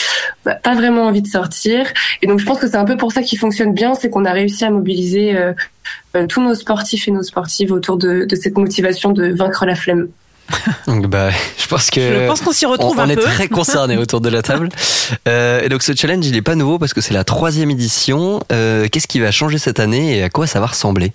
bah, 0.45 0.55
pas 0.55 0.77
vraiment 0.77 1.07
envie 1.07 1.23
de 1.23 1.27
sortir. 1.27 1.93
Et 2.23 2.29
donc 2.29 2.39
je 2.39 2.47
pense 2.47 2.61
que 2.61 2.69
c'est 2.69 2.77
un 2.77 2.85
peu 2.85 2.97
pour 2.97 3.11
ça 3.11 3.23
qu'il 3.23 3.37
fonctionne 3.37 3.73
bien, 3.73 3.95
c'est 3.95 4.11
qu'on 4.11 4.25
a 4.25 4.33
réussi 4.33 4.65
à 4.65 4.71
mobiliser 4.71 5.37
euh, 5.37 5.55
euh, 6.15 6.29
tous 6.29 6.41
nos 6.41 6.55
sportifs 6.55 7.09
et 7.09 7.11
nos 7.11 7.25
sportives 7.25 7.73
autour 7.73 7.97
de, 7.97 8.27
de 8.27 8.37
cette 8.37 8.57
motivation 8.57 9.11
de 9.11 9.33
vaincre 9.33 9.67
la 9.67 9.75
flemme. 9.75 10.07
Donc, 10.87 11.07
bah, 11.07 11.31
je 11.59 11.67
pense 11.67 11.91
que. 11.91 12.01
Je 12.01 12.27
pense 12.27 12.41
qu'on 12.41 12.53
s'y 12.53 12.67
retrouve 12.67 12.97
on, 12.97 13.01
on 13.01 13.05
un 13.05 13.09
est 13.09 13.17
peu. 13.17 13.23
très 13.23 13.49
concernés 13.49 13.97
autour 13.99 14.21
de 14.21 14.29
la 14.29 14.43
table. 14.43 14.69
Euh, 15.29 15.61
et 15.63 15.69
donc 15.69 15.83
ce 15.83 15.95
challenge, 15.95 16.27
il 16.27 16.37
est 16.37 16.43
pas 16.43 16.55
nouveau 16.55 16.79
parce 16.79 16.95
que 16.95 17.01
c'est 17.01 17.15
la 17.15 17.25
troisième 17.25 17.71
édition. 17.71 18.41
Euh, 18.53 18.87
Qu'est-ce 18.91 19.07
qui 19.09 19.21
va 19.21 19.31
changer 19.31 19.59
cette 19.59 19.81
année 19.81 20.17
et 20.19 20.23
à 20.23 20.29
quoi 20.31 20.47
ça 20.47 20.61
va 20.61 20.67
ressembler? 20.67 21.13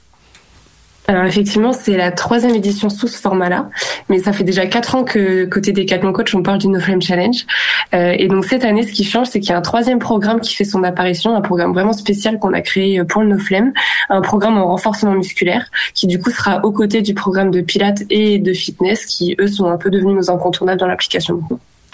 Alors 1.07 1.25
effectivement, 1.25 1.73
c'est 1.73 1.97
la 1.97 2.11
troisième 2.11 2.53
édition 2.55 2.89
sous 2.89 3.07
ce 3.07 3.17
format-là, 3.17 3.69
mais 4.07 4.19
ça 4.19 4.33
fait 4.33 4.43
déjà 4.43 4.65
quatre 4.67 4.95
ans 4.95 5.03
que 5.03 5.45
côté 5.45 5.73
Decathlon 5.73 6.13
Coach, 6.13 6.33
on 6.35 6.43
parle 6.43 6.59
du 6.59 6.67
No 6.67 6.79
Flame 6.79 7.01
Challenge. 7.01 7.45
Euh, 7.93 8.15
et 8.17 8.27
donc 8.27 8.45
cette 8.45 8.63
année, 8.63 8.83
ce 8.83 8.91
qui 8.91 9.03
change, 9.03 9.27
c'est 9.27 9.39
qu'il 9.39 9.49
y 9.49 9.53
a 9.53 9.57
un 9.57 9.61
troisième 9.61 9.99
programme 9.99 10.39
qui 10.39 10.55
fait 10.55 10.63
son 10.63 10.83
apparition, 10.83 11.35
un 11.35 11.41
programme 11.41 11.73
vraiment 11.73 11.93
spécial 11.93 12.39
qu'on 12.39 12.53
a 12.53 12.61
créé 12.61 13.03
pour 13.03 13.23
le 13.23 13.29
No 13.29 13.39
Flame, 13.39 13.73
un 14.09 14.21
programme 14.21 14.57
en 14.57 14.67
renforcement 14.67 15.13
musculaire, 15.13 15.65
qui 15.93 16.07
du 16.07 16.19
coup 16.19 16.29
sera 16.29 16.63
aux 16.63 16.71
côtés 16.71 17.01
du 17.01 17.13
programme 17.13 17.51
de 17.51 17.61
Pilates 17.61 18.03
et 18.09 18.37
de 18.37 18.53
fitness, 18.53 19.05
qui 19.05 19.35
eux 19.39 19.47
sont 19.47 19.69
un 19.69 19.77
peu 19.77 19.89
devenus 19.89 20.15
nos 20.15 20.31
incontournables 20.31 20.79
dans 20.79 20.87
l'application. 20.87 21.41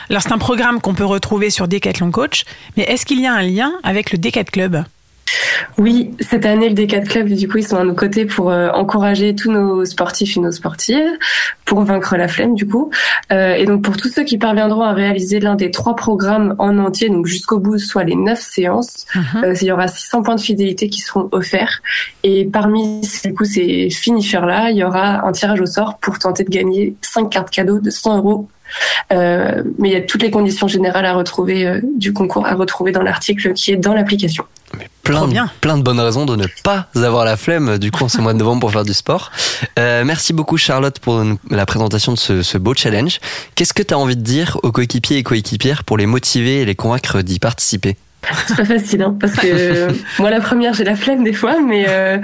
Alors, 0.09 0.21
c'est 0.21 0.31
un 0.31 0.37
programme 0.37 0.79
qu'on 0.79 0.93
peut 0.93 1.05
retrouver 1.05 1.49
sur 1.49 1.67
Decathlon 1.67 2.11
Coach, 2.11 2.45
mais 2.75 2.83
est-ce 2.83 3.05
qu'il 3.05 3.19
y 3.19 3.25
a 3.25 3.33
un 3.33 3.41
lien 3.41 3.73
avec 3.83 4.11
le 4.11 4.17
Decat 4.17 4.45
Club? 4.45 4.83
Oui, 5.77 6.11
cette 6.19 6.45
année, 6.45 6.69
le 6.69 6.75
D4 6.75 7.05
Club, 7.05 7.29
du 7.29 7.47
coup, 7.47 7.57
ils 7.57 7.67
sont 7.67 7.77
à 7.77 7.83
nos 7.83 7.93
côtés 7.93 8.25
pour 8.25 8.49
euh, 8.49 8.69
encourager 8.69 9.35
tous 9.35 9.51
nos 9.51 9.85
sportifs 9.85 10.37
et 10.37 10.39
nos 10.39 10.51
sportives, 10.51 11.17
pour 11.65 11.81
vaincre 11.81 12.17
la 12.17 12.27
flemme, 12.27 12.55
du 12.55 12.67
coup. 12.67 12.91
Euh, 13.31 13.53
et 13.53 13.65
donc, 13.65 13.83
pour 13.83 13.97
tous 13.97 14.07
ceux 14.07 14.23
qui 14.23 14.37
parviendront 14.37 14.81
à 14.81 14.93
réaliser 14.93 15.39
l'un 15.39 15.55
des 15.55 15.71
trois 15.71 15.95
programmes 15.95 16.55
en 16.57 16.77
entier, 16.77 17.09
donc 17.09 17.25
jusqu'au 17.25 17.59
bout, 17.59 17.77
soit 17.77 18.03
les 18.03 18.15
neuf 18.15 18.39
séances, 18.39 19.05
euh, 19.43 19.53
il 19.61 19.67
y 19.67 19.71
aura 19.71 19.87
600 19.87 20.23
points 20.23 20.35
de 20.35 20.41
fidélité 20.41 20.89
qui 20.89 21.01
seront 21.01 21.29
offerts. 21.31 21.81
Et 22.23 22.45
parmi, 22.45 23.01
du 23.23 23.33
coup, 23.33 23.45
ces 23.45 23.89
finisseurs-là, 23.89 24.71
il 24.71 24.77
y 24.77 24.83
aura 24.83 25.27
un 25.27 25.31
tirage 25.31 25.61
au 25.61 25.65
sort 25.65 25.97
pour 25.99 26.19
tenter 26.19 26.43
de 26.43 26.49
gagner 26.49 26.95
cinq 27.01 27.29
cartes 27.29 27.49
cadeaux 27.49 27.79
de 27.79 27.89
100 27.89 28.17
euros 28.17 28.47
euh, 29.11 29.63
mais 29.77 29.89
il 29.89 29.93
y 29.93 29.95
a 29.95 30.01
toutes 30.01 30.21
les 30.21 30.31
conditions 30.31 30.67
générales 30.67 31.05
à 31.05 31.13
retrouver 31.13 31.65
euh, 31.65 31.81
du 31.95 32.13
concours 32.13 32.45
à 32.45 32.53
retrouver 32.53 32.91
dans 32.91 33.03
l'article 33.03 33.53
qui 33.53 33.71
est 33.71 33.77
dans 33.77 33.93
l'application. 33.93 34.43
Plein 35.03 35.25
de, 35.27 35.33
plein 35.61 35.77
de 35.77 35.83
bonnes 35.83 35.99
raisons 36.01 36.25
de 36.25 36.35
ne 36.35 36.45
pas 36.63 36.87
avoir 36.95 37.23
la 37.23 37.37
flemme 37.37 37.77
du 37.77 37.91
coup 37.91 38.03
en 38.03 38.09
ce 38.09 38.19
mois 38.19 38.33
de 38.33 38.39
novembre 38.39 38.59
pour 38.59 38.71
faire 38.73 38.83
du 38.83 38.93
sport. 38.93 39.31
Euh, 39.79 40.03
merci 40.03 40.33
beaucoup 40.33 40.57
Charlotte 40.57 40.99
pour 40.99 41.23
la 41.49 41.65
présentation 41.65 42.11
de 42.11 42.17
ce, 42.17 42.41
ce 42.43 42.57
beau 42.57 42.73
challenge. 42.73 43.19
Qu'est-ce 43.55 43.73
que 43.73 43.83
tu 43.83 43.93
as 43.93 43.97
envie 43.97 44.17
de 44.17 44.21
dire 44.21 44.57
aux 44.63 44.71
coéquipiers 44.73 45.17
et 45.17 45.23
coéquipières 45.23 45.85
pour 45.85 45.97
les 45.97 46.05
motiver 46.05 46.61
et 46.61 46.65
les 46.65 46.75
convaincre 46.75 47.21
d'y 47.21 47.39
participer? 47.39 47.95
C'est 48.47 48.57
pas 48.57 48.65
facile, 48.65 49.01
hein, 49.03 49.15
parce 49.17 49.35
que 49.35 49.47
euh, 49.47 49.91
moi 50.19 50.29
la 50.29 50.41
première 50.41 50.73
j'ai 50.73 50.83
la 50.83 50.97
flemme 50.97 51.23
des 51.23 51.31
fois, 51.31 51.55
mais 51.65 51.85
euh, 51.87 52.17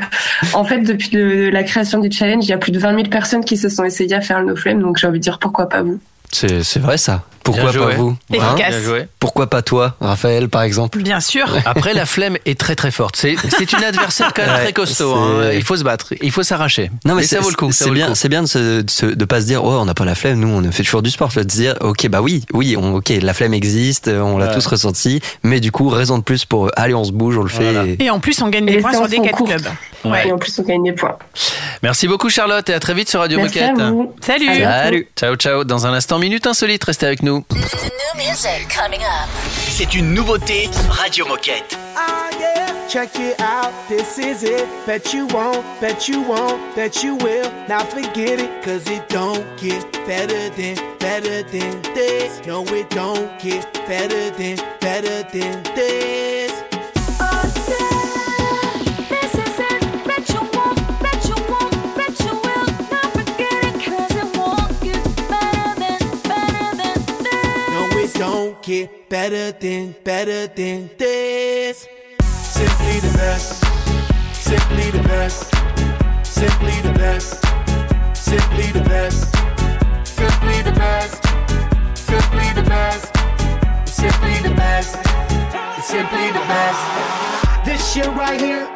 en 0.53 0.65
fait 0.65 0.79
depuis 0.81 1.11
le- 1.13 1.49
la 1.51 1.63
création 1.63 1.99
du 1.99 2.11
challenge, 2.11 2.43
il 2.45 2.49
y 2.49 2.53
a 2.53 2.57
plus 2.57 2.73
de 2.73 2.79
20 2.79 2.95
000 2.95 3.07
personnes 3.09 3.45
qui 3.45 3.55
se 3.55 3.69
sont 3.69 3.85
essayées 3.85 4.15
à 4.15 4.19
faire 4.21 4.41
le 4.41 4.47
no 4.47 4.55
flemme, 4.57 4.81
donc 4.81 4.97
j'ai 4.97 5.07
envie 5.07 5.19
de 5.19 5.23
dire 5.23 5.39
pourquoi 5.39 5.69
pas 5.69 5.81
vous? 5.83 5.99
C'est 6.31 6.79
vrai 6.79 6.97
ça. 6.97 7.23
Pourquoi 7.43 7.71
Bien 7.71 7.79
pas 7.81 7.85
joué. 7.87 7.95
vous 7.95 8.15
Efficace. 8.31 8.55
Bien 8.69 8.79
joué. 8.81 9.07
Pourquoi 9.19 9.47
pas 9.49 9.61
toi, 9.61 9.95
Raphaël 9.99 10.49
par 10.49 10.61
exemple 10.63 10.99
Bien 11.01 11.19
sûr. 11.19 11.45
Après, 11.65 11.93
la 11.93 12.05
flemme 12.05 12.37
est 12.45 12.57
très 12.59 12.75
très 12.75 12.91
forte. 12.91 13.15
C'est 13.17 13.35
c'est 13.49 13.71
une 13.73 13.83
adversaire 13.83 14.31
quand 14.33 14.43
même 14.43 14.51
Ouais, 14.55 14.63
très 14.63 14.73
costaud. 14.73 15.13
hein. 15.13 15.51
Il 15.53 15.63
faut 15.63 15.75
se 15.75 15.83
battre, 15.83 16.13
il 16.21 16.31
faut 16.31 16.43
s'arracher. 16.43 16.89
Non 17.05 17.15
mais, 17.15 17.23
ça 17.23 17.37
c'est- 17.37 17.41
vaut 17.43 17.49
le 17.49 17.55
coup. 17.55 17.71
C'est 17.71 17.89
bien, 17.91 18.07
coup. 18.09 18.15
c'est 18.15 18.29
bien 18.29 18.41
de, 18.43 18.47
se, 18.47 18.81
de, 18.81 18.89
se- 18.89 19.05
de 19.05 19.25
pas 19.25 19.41
se 19.41 19.45
dire 19.45 19.63
oh 19.63 19.71
on 19.79 19.85
n'a 19.85 19.93
pas 19.93 20.05
la 20.05 20.15
flemme, 20.15 20.39
nous 20.39 20.47
on 20.47 20.71
fait 20.71 20.83
toujours 20.83 21.01
du 21.01 21.09
sport. 21.09 21.27
De 21.29 21.33
se 21.33 21.39
dire 21.41 21.75
ok 21.81 22.07
bah 22.07 22.21
oui, 22.21 22.43
oui, 22.53 22.75
on, 22.77 22.95
ok 22.95 23.11
la 23.21 23.33
flemme 23.33 23.53
existe, 23.53 24.07
on 24.07 24.37
l'a 24.37 24.47
Ouais. 24.47 24.53
tous 24.53 24.65
ressenti, 24.67 25.21
mais 25.43 25.59
du 25.59 25.71
coup 25.71 25.89
raison 25.89 26.17
de 26.17 26.23
plus 26.23 26.45
pour 26.45 26.69
allez 26.75 26.93
on 26.93 27.03
se 27.03 27.11
bouge, 27.11 27.37
on 27.37 27.43
le 27.43 27.49
fait. 27.49 27.63
Voilà. 27.73 27.85
et- 27.85 27.97
Et 28.03 28.09
en 28.09 28.19
plus, 28.19 28.41
on 28.41 28.49
gagne 28.49 28.63
Et 28.63 28.67
des 28.67 28.75
les 28.77 28.81
points 28.81 28.93
sur 28.93 29.07
des 29.07 29.17
sont 29.17 29.23
4 29.23 29.35
courtes. 29.37 29.51
clubs. 29.51 29.67
Ouais. 30.05 30.27
Et 30.27 30.31
en 30.31 30.37
plus 30.37 30.57
on 30.59 30.63
gagne 30.63 30.83
des 30.83 30.91
points. 30.91 31.17
Merci 31.81 32.07
beaucoup 32.07 32.29
Charlotte 32.29 32.69
et 32.69 32.73
à 32.73 32.79
très 32.79 32.93
vite 32.93 33.09
sur 33.09 33.19
Radio 33.21 33.37
Merci 33.39 33.59
Moquette. 33.61 33.79
à 33.79 33.89
vous. 33.91 34.13
Salut. 34.21 34.61
Salut. 34.61 35.07
Ciao 35.17 35.35
ciao. 35.35 35.63
Dans 35.63 35.87
un 35.87 35.93
instant, 35.93 36.19
minute 36.19 36.45
insolite, 36.45 36.83
restez 36.83 37.05
avec 37.05 37.23
nous. 37.23 37.32
C'est 39.69 39.95
une 39.95 40.13
nouveauté 40.13 40.69
Radio 40.89 41.25
Moquette. 41.25 41.77
Ah 41.95 42.29
yeah, 42.39 42.87
check 42.87 43.15
it 43.15 43.39
out, 43.39 43.71
this 43.87 44.17
is 44.17 44.43
it. 44.43 44.67
Bet 44.85 45.13
you 45.13 45.27
won't, 45.27 45.63
bet 45.79 46.07
you 46.07 46.21
won't, 46.21 46.59
bet 46.75 47.03
you 47.03 47.15
will. 47.15 47.51
Now 47.67 47.83
forget 47.83 48.39
it, 48.39 48.63
cause 48.63 48.89
it 48.89 49.07
don't 49.09 49.43
get 49.57 49.83
better 50.05 50.49
than, 50.49 50.75
better 50.99 51.43
than 51.43 51.81
this. 51.93 52.41
No, 52.45 52.63
it 52.65 52.89
don't 52.89 53.29
get 53.39 53.71
better 53.87 54.29
than, 54.31 54.57
better 54.79 55.23
than 55.31 55.63
this. 55.75 56.23
This 56.53 56.72
get 68.63 69.09
better 69.09 69.51
than, 69.51 69.93
better 70.05 70.47
than 70.47 70.89
this. 70.97 71.85
Simply 72.21 72.99
the 73.01 73.13
best, 73.17 73.61
simply 74.33 74.89
the 74.89 75.03
best, 75.03 75.51
simply 76.25 76.71
the 76.81 76.93
best, 76.93 77.41
simply 78.15 78.71
the 78.71 78.81
best, 78.87 79.33
simply 80.07 80.61
the 80.61 80.71
best, 80.71 81.23
simply 81.97 82.53
the 82.53 82.63
best, 82.63 83.05
simply 83.85 84.37
the 84.41 84.55
best, 84.55 84.93
simply 85.83 86.27
the 86.31 86.45
best. 86.47 87.65
This 87.65 87.93
shit 87.93 88.07
right 88.15 88.39
here. 88.39 88.69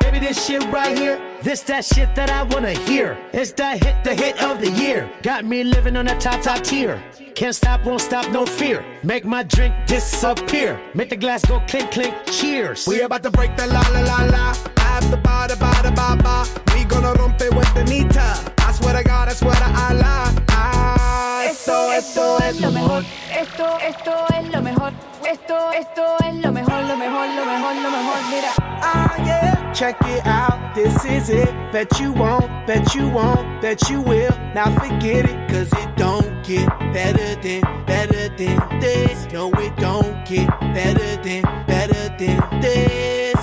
Baby, 0.00 0.18
this 0.18 0.44
shit 0.44 0.64
right 0.72 0.96
here, 0.98 1.20
this 1.42 1.62
that 1.62 1.84
shit 1.84 2.12
that 2.16 2.30
I 2.30 2.42
wanna 2.42 2.72
hear. 2.72 3.16
It's 3.32 3.52
the 3.52 3.76
hit, 3.76 4.02
the 4.02 4.14
hit 4.14 4.42
of 4.42 4.60
the 4.60 4.70
year. 4.70 5.08
Got 5.22 5.44
me 5.44 5.62
living 5.62 5.94
on 5.94 6.06
the 6.06 6.14
top, 6.14 6.42
top 6.42 6.62
tier. 6.64 7.00
Can't 7.34 7.54
stop, 7.54 7.84
won't 7.84 8.00
stop, 8.00 8.30
no 8.32 8.44
fear. 8.44 8.84
Make 9.02 9.24
my 9.24 9.42
drink 9.42 9.74
disappear. 9.86 10.80
Make 10.94 11.10
the 11.10 11.16
glass 11.16 11.44
go 11.44 11.60
clink, 11.66 11.90
clink, 11.90 12.14
cheers. 12.26 12.86
We 12.86 13.00
about 13.00 13.22
to 13.22 13.30
break 13.30 13.56
the 13.56 13.66
la 13.66 13.80
la 13.92 14.00
la 14.00 14.24
la. 14.24 14.54
After 14.78 15.16
ba 15.16 15.46
da 15.48 15.54
ba 15.56 15.72
da 15.82 15.90
ba 15.90 16.22
ba. 16.22 16.46
We 16.74 16.84
gonna 16.84 17.12
rompe 17.14 17.48
with 17.56 17.72
the 17.74 17.84
nita. 17.84 18.52
I 18.58 18.72
swear 18.72 18.94
to 18.96 19.04
God, 19.04 19.28
I 19.28 19.32
swear 19.32 19.54
to 19.54 19.64
Allah. 19.64 20.34
Ah, 20.50 21.44
esto, 21.48 21.90
esto 21.90 22.38
es 22.42 22.60
lo 22.60 22.70
mejor. 22.70 23.04
Esto, 23.32 23.78
esto 23.80 24.26
es 24.34 24.52
lo 24.52 24.60
mejor. 24.60 24.92
Esto, 25.24 25.70
esto 25.72 26.16
es 26.24 26.34
lo 26.44 26.52
mejor, 26.52 26.82
lo 26.82 26.96
mejor, 26.96 27.26
lo 27.28 27.44
mejor, 27.46 27.74
lo 27.74 27.90
mejor. 27.90 28.18
Mira. 28.30 28.52
Ah, 28.82 29.14
yeah, 29.24 29.72
check 29.72 29.96
it 30.02 30.26
out. 30.26 30.74
This 30.74 31.04
is 31.04 31.28
it. 31.30 31.48
Bet 31.72 31.98
you 32.00 32.12
won't, 32.12 32.50
bet 32.66 32.94
you 32.94 33.08
won't, 33.08 33.62
bet 33.62 33.88
you 33.88 34.00
will. 34.00 34.32
Now 34.54 34.70
forget 34.78 35.24
it, 35.24 35.48
cause 35.48 35.72
it 35.72 35.96
don't 35.96 36.29
get 36.50 36.68
better 36.92 37.36
than, 37.36 37.60
better 37.86 38.28
than 38.30 38.80
this. 38.80 39.32
No, 39.32 39.52
it 39.52 39.76
don't 39.76 40.26
get 40.26 40.48
better 40.74 41.14
than, 41.22 41.42
better 41.66 42.08
than 42.18 42.38
this. 42.60 43.36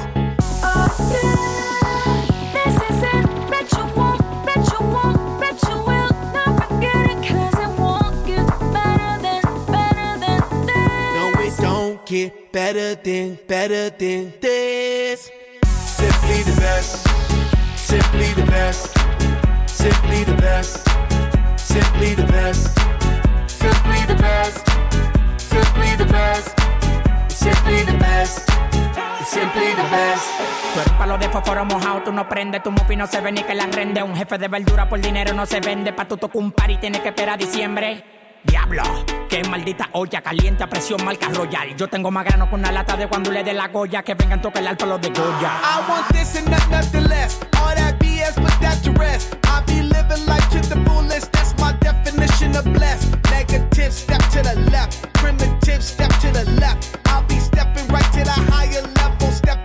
Oh, 0.62 0.92
yeah. 1.14 2.26
This 2.56 2.76
is 2.90 3.00
it. 3.14 3.26
Bet 3.50 3.72
you 3.78 3.86
won't, 3.96 4.22
bet 4.46 4.64
you 4.74 4.82
won't, 4.94 5.40
bet 5.40 5.58
you 5.70 5.78
will. 5.88 6.12
Now 6.36 6.50
forget 6.60 7.12
it, 7.12 7.20
'cause 7.24 7.58
it 7.66 7.72
won't 7.80 8.26
get 8.28 8.46
better 8.76 9.14
than, 9.24 9.42
better 9.72 10.12
than 10.24 10.40
this. 10.68 11.14
No, 11.18 11.24
it 11.46 11.56
don't 11.62 12.06
get 12.06 12.52
better 12.52 12.96
than, 12.96 13.40
better 13.48 13.90
than 13.90 14.34
this. 14.42 15.32
Simply 16.00 16.40
the 16.44 16.56
best, 16.60 17.08
simply 17.78 18.34
the 18.34 18.46
best, 18.52 18.92
simply 19.70 20.26
the 20.26 20.36
best, 20.36 20.86
simply 21.58 22.14
the 22.16 22.26
best, 22.26 22.78
the 24.08 24.16
best, 24.16 24.66
simply 25.38 25.96
the 25.98 26.06
best, 26.06 26.56
simply 27.30 27.84
the 27.84 27.98
best, 27.98 28.50
simply 29.26 29.74
the 29.76 29.88
best. 29.92 30.26
Tú 30.74 30.80
eres 30.80 30.94
palo 30.94 31.18
de 31.18 31.30
fósforo 31.30 31.66
mojado, 31.66 32.04
tú 32.04 32.12
no 32.12 32.28
prendes, 32.28 32.64
tu 32.64 32.72
mufi 32.72 32.96
no 32.96 33.08
se 33.08 33.22
ve 33.22 33.32
ni 33.32 33.44
que 33.44 33.54
la 33.54 33.66
rende. 33.68 34.02
Un 34.02 34.16
jefe 34.16 34.38
de 34.38 34.48
verdura 34.48 34.88
por 34.88 35.00
dinero 35.00 35.34
no 35.34 35.46
se 35.46 35.60
vende, 35.60 35.94
pa' 35.94 36.06
tu 36.06 36.18
tocar 36.18 36.42
un 36.42 36.52
par 36.52 36.72
y 36.72 36.78
tienes 36.78 37.02
que 37.02 37.10
esperar 37.10 37.36
a 37.36 37.38
diciembre. 37.38 38.04
Diablo, 38.44 38.84
qué 39.30 39.44
maldita 39.44 39.90
olla 39.92 40.22
caliente 40.22 40.64
a 40.64 40.68
presión 40.68 41.04
marca 41.04 41.28
royal. 41.30 41.76
Yo 41.76 41.88
tengo 41.88 42.10
más 42.12 42.24
grano 42.24 42.50
con 42.50 42.62
una 42.62 42.72
lata 42.72 42.96
de 42.96 43.08
cuando 43.08 43.32
le 43.32 43.44
dé 43.44 43.54
la 43.54 43.68
goya, 43.68 44.04
que 44.04 44.14
vengan 44.14 44.42
toque 44.42 44.60
el 44.60 44.68
alto 44.68 44.86
los 44.86 45.02
de 45.02 45.10
Goya. 45.10 45.52
I 45.64 45.90
want 45.90 46.08
this 46.14 46.36
and 46.38 46.50
not 46.50 46.70
nothing 46.70 47.08
less. 47.10 47.40
All 47.60 47.76
that 47.76 48.00
BS, 48.28 48.36
put 48.36 48.60
that 48.62 48.84
to 48.84 48.92
rest. 48.92 49.36
I 49.46 49.62
be 49.62 49.82
living 49.82 50.26
life 50.26 50.50
to 50.52 50.60
the 50.60 50.84
fullest. 50.86 51.32
That's 51.32 51.58
my 51.60 51.74
definition 51.74 52.56
of 52.56 52.66
blessed. 52.66 53.16
Negative, 53.32 53.94
step 53.94 54.22
to 54.32 54.42
the 54.42 54.70
left. 54.72 55.14
Primitive, 55.14 55.84
step 55.84 56.12
to 56.22 56.32
the 56.32 56.46
left. 56.60 56.98
I'll 57.06 57.24
be 57.24 57.40
stepping 57.40 57.88
right 57.88 58.12
to 58.14 58.24
the 58.24 58.38
higher 58.52 58.82
level, 58.82 59.32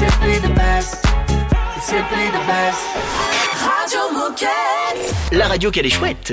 simply 0.00 0.38
the 2.30 2.42
best. 2.46 2.86
Radio 3.66 4.10
Moquette. 4.12 5.14
La 5.32 5.48
radio 5.48 5.70
qu'elle 5.70 5.86
est 5.86 5.90
chouette. 5.90 6.32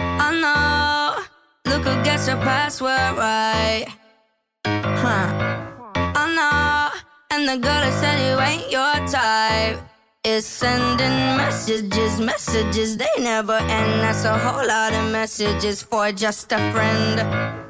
I 0.00 0.30
know. 0.42 1.22
Look 1.70 1.84
who 1.84 2.02
gets 2.04 2.26
your 2.26 2.36
password 2.38 3.16
right. 3.16 3.86
Huh. 4.66 5.26
I 5.94 6.26
know. 6.36 7.00
And 7.30 7.48
the 7.48 7.56
girl 7.66 7.80
that 7.84 7.92
said 8.00 8.18
you 8.28 8.38
ain't 8.40 8.70
your 8.70 8.94
type 9.08 9.78
is 10.24 10.44
sending 10.44 11.16
messages, 11.36 12.20
messages 12.20 12.96
they 12.96 13.14
never 13.18 13.54
end. 13.56 13.92
That's 14.02 14.24
a 14.24 14.36
whole 14.36 14.66
lot 14.66 14.92
of 14.92 15.10
messages 15.12 15.82
for 15.82 16.10
just 16.12 16.52
a 16.52 16.58
friend. 16.72 17.61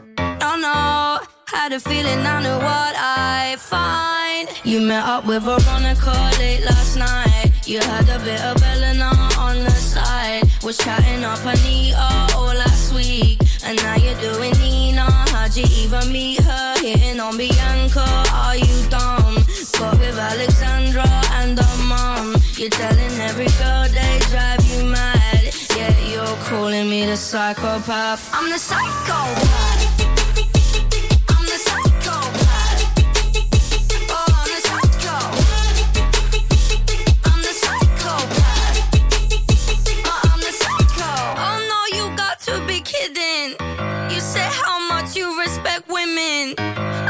Oh 0.44 0.57
no, 0.57 1.24
had 1.46 1.72
a 1.72 1.78
feeling 1.78 2.26
I 2.26 2.42
knew 2.42 2.57
what 2.57 2.94
I 2.98 3.55
find. 3.59 4.48
You 4.64 4.81
met 4.81 5.05
up 5.05 5.24
with 5.24 5.44
Veronica 5.44 6.11
late 6.38 6.64
last 6.64 6.96
night. 6.96 7.52
You 7.64 7.78
had 7.78 8.09
a 8.09 8.18
bit 8.24 8.40
of 8.42 8.61
Eleanor 8.61 9.14
on 9.38 9.62
the 9.62 9.70
side. 9.70 10.42
Was 10.64 10.78
chatting 10.78 11.22
up 11.22 11.44
Anita 11.44 12.35
all 12.35 12.55
last 12.55 12.92
week. 12.92 13.38
And 13.64 13.76
now 13.85 13.94
you're 13.94 14.18
doing 14.20 14.52
Nina. 14.59 15.07
How'd 15.31 15.57
you 15.57 15.64
even 15.70 16.11
meet 16.11 16.40
her? 16.40 16.74
Hitting 16.81 17.20
on 17.20 17.37
Bianca. 17.37 18.05
Are 18.33 18.57
you 18.57 18.88
dumb? 18.90 19.46
Got 19.78 19.98
with 20.00 20.18
Alexandra 20.18 21.07
and 21.38 21.57
her 21.57 21.76
mom. 21.85 22.35
You're 22.57 22.70
telling 22.70 23.12
every 23.20 23.50
girl 23.62 23.87
they 23.88 24.18
drive 24.31 24.64
you 24.72 24.87
mad. 24.87 25.55
Yeah, 25.76 25.96
you're 26.00 26.37
calling 26.48 26.90
me 26.90 27.07
the 27.07 27.16
psychopath. 27.16 28.28
I'm 28.33 28.50
the 28.50 28.59
psychopath. 28.59 30.01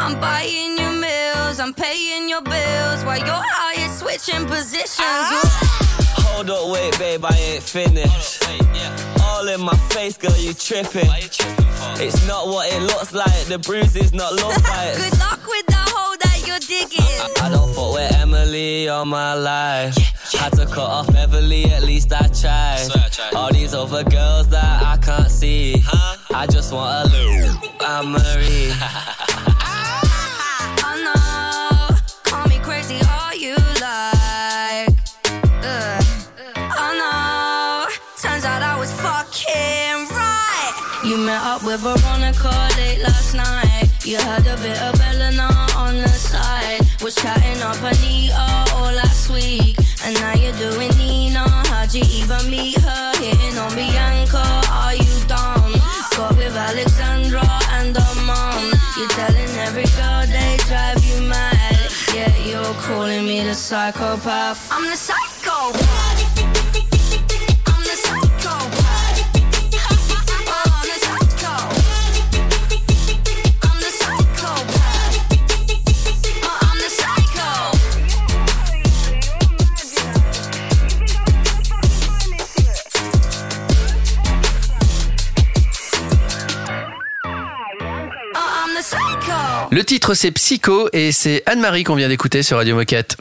I'm 0.05 0.21
buying 0.21 0.77
your 0.79 0.91
meals, 0.91 1.61
I'm 1.61 1.73
paying 1.73 2.29
your 2.29 2.43
bills 2.43 3.05
while 3.05 3.19
you're 3.19 3.29
out 3.29 3.73
here 3.77 3.89
switching 3.89 4.45
positions. 4.47 4.99
Ah. 4.99 5.83
Hold 6.19 6.51
up, 6.51 6.73
wait, 6.73 6.99
babe, 6.99 7.25
I 7.25 7.37
ain't 7.37 7.63
finished. 7.63 8.43
All 9.23 9.47
in 9.47 9.61
my 9.61 9.77
face, 9.95 10.17
girl, 10.17 10.37
you 10.37 10.55
tripping. 10.55 11.09
It's 12.03 12.27
not 12.27 12.49
what 12.49 12.67
it 12.73 12.83
looks 12.83 13.15
like, 13.15 13.45
the 13.47 13.61
bruises, 13.61 14.13
not 14.13 14.35
love 14.35 14.61
bites. 14.65 14.99
Good 15.11 15.19
luck 15.21 15.47
with 15.47 15.67
the 15.67 15.79
hole 15.79 16.17
that 16.19 16.43
you're 16.49 16.59
digging. 16.59 17.07
I 17.41 17.49
don't 17.49 17.73
fuck 17.73 17.95
with 17.95 18.13
Emily 18.17 18.89
all 18.89 19.05
my 19.05 19.35
life. 19.35 19.95
Had 20.33 20.53
to 20.55 20.67
cut 20.67 20.91
off 20.91 21.13
Beverly, 21.13 21.67
at 21.67 21.85
least 21.85 22.13
I 22.13 22.27
tried. 22.27 22.89
All 23.37 23.53
these 23.53 23.73
other 23.73 24.03
girls 24.03 24.49
that 24.49 24.83
I 24.83 24.97
can't 24.97 25.31
see. 25.31 25.85
I 26.35 26.49
just 26.51 26.73
want 26.73 27.07
a 27.07 27.13
little 27.13 27.87
Anne 27.87 28.09
Marie. 28.11 29.52
Crazy 32.83 33.01
all 33.07 33.35
you 33.35 33.55
like. 33.81 34.89
Oh 35.27 35.61
Ugh. 35.63 36.05
I 36.57 36.89
know, 36.99 37.87
turns 38.21 38.45
out 38.45 38.63
I 38.63 38.79
was 38.79 38.93
fucking 38.93 40.09
right. 40.11 40.75
You 41.05 41.17
met 41.19 41.43
up 41.43 41.65
with 41.65 41.81
Veronica 41.81 42.51
late 42.77 43.03
last 43.03 43.35
night. 43.35 43.89
You 44.05 44.17
had 44.17 44.47
a 44.47 44.57
bit 44.57 44.81
of 44.83 45.01
Eleanor 45.01 45.55
on 45.77 45.97
the 45.97 46.09
side. 46.09 46.81
Was 47.03 47.15
chatting 47.15 47.63
up 47.63 47.81
Anita 47.83 48.35
all 48.75 48.93
last 48.93 49.31
week. 49.31 49.77
And 50.05 50.15
now 50.15 50.35
you're 50.35 50.59
doing 50.59 50.91
Nina. 50.99 51.49
How'd 51.71 51.95
you 51.95 52.03
even 52.11 52.51
meet 52.51 52.79
her? 52.79 53.13
Hitting 53.19 53.59
on 53.59 53.75
Bianca. 53.75 54.43
Are 54.71 54.95
you 54.95 55.15
dumb? 55.27 55.73
Got 56.17 56.37
with 56.37 56.57
Alexandra 56.57 57.47
and 57.79 57.97
her 57.97 58.15
mom. 58.27 58.73
You're 58.97 59.09
telling 59.09 59.51
every 59.67 59.87
girl 59.99 60.27
they 60.27 60.57
drive. 60.67 61.02
Yeah, 62.15 62.37
you're 62.45 62.75
calling 62.75 63.25
me 63.25 63.43
the 63.43 63.55
psychopath. 63.55 64.69
I'm 64.71 64.85
the 64.85 64.97
psychopath. 64.97 66.62
Le 89.73 89.85
titre 89.85 90.13
c'est 90.13 90.31
Psycho 90.33 90.91
et 90.93 91.13
c'est 91.13 91.43
Anne-Marie 91.47 91.83
qu'on 91.83 91.95
vient 91.95 92.11
d'écouter 92.11 92.43
sur 92.43 92.59
Radio 92.59 92.75
Moquette. 92.75 93.17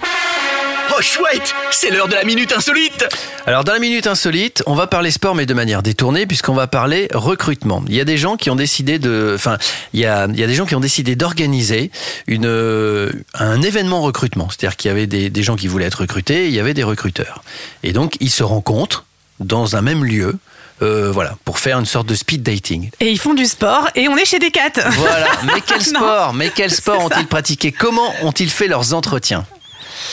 Oh 0.93 1.01
chouette, 1.01 1.55
c'est 1.71 1.89
l'heure 1.91 2.09
de 2.09 2.13
la 2.13 2.25
minute 2.25 2.51
insolite. 2.51 3.07
Alors 3.45 3.63
dans 3.63 3.71
la 3.71 3.79
minute 3.79 4.05
insolite, 4.05 4.61
on 4.65 4.75
va 4.75 4.85
parler 4.85 5.11
sport 5.11 5.33
mais 5.33 5.45
de 5.45 5.53
manière 5.53 5.81
détournée 5.81 6.25
puisqu'on 6.25 6.53
va 6.53 6.67
parler 6.67 7.07
recrutement. 7.13 7.81
Il 7.87 7.95
y 7.95 8.01
a 8.01 8.03
des 8.03 8.17
gens 8.17 8.35
qui 8.35 8.49
ont 8.49 8.57
décidé 8.57 8.99
de, 8.99 9.31
enfin, 9.33 9.57
il 9.93 10.01
y 10.01 10.05
a, 10.05 10.27
il 10.27 10.37
y 10.37 10.43
a 10.43 10.47
des 10.47 10.55
gens 10.55 10.65
qui 10.65 10.75
ont 10.75 10.81
décidé 10.81 11.15
d'organiser 11.15 11.89
une 12.27 12.47
euh, 12.47 13.13
un 13.33 13.61
événement 13.61 14.01
recrutement. 14.01 14.49
C'est-à-dire 14.49 14.75
qu'il 14.75 14.89
y 14.89 14.91
avait 14.91 15.07
des, 15.07 15.29
des 15.29 15.43
gens 15.43 15.55
qui 15.55 15.69
voulaient 15.69 15.85
être 15.85 16.01
recrutés, 16.01 16.43
et 16.43 16.47
il 16.47 16.53
y 16.53 16.59
avait 16.59 16.73
des 16.73 16.83
recruteurs. 16.83 17.45
Et 17.83 17.93
donc 17.93 18.17
ils 18.19 18.29
se 18.29 18.43
rencontrent 18.43 19.05
dans 19.39 19.77
un 19.77 19.81
même 19.81 20.03
lieu. 20.03 20.35
Euh, 20.81 21.11
voilà, 21.11 21.35
pour 21.45 21.59
faire 21.59 21.77
une 21.79 21.85
sorte 21.85 22.07
de 22.07 22.15
speed 22.15 22.43
dating. 22.43 22.89
Et 22.99 23.11
ils 23.11 23.19
font 23.19 23.33
du 23.33 23.45
sport 23.45 23.87
et 23.95 24.07
on 24.07 24.17
est 24.17 24.25
chez 24.25 24.39
Decat. 24.39 24.89
Voilà, 24.91 25.27
mais 25.43 25.61
quel 25.65 25.81
sport, 25.81 26.33
mais 26.33 26.51
quel 26.53 26.71
sport 26.71 27.05
ont-ils 27.05 27.27
pratiqué? 27.27 27.71
Comment 27.71 28.13
ont-ils 28.23 28.49
fait 28.49 28.67
leurs 28.67 28.93
entretiens? 28.93 29.45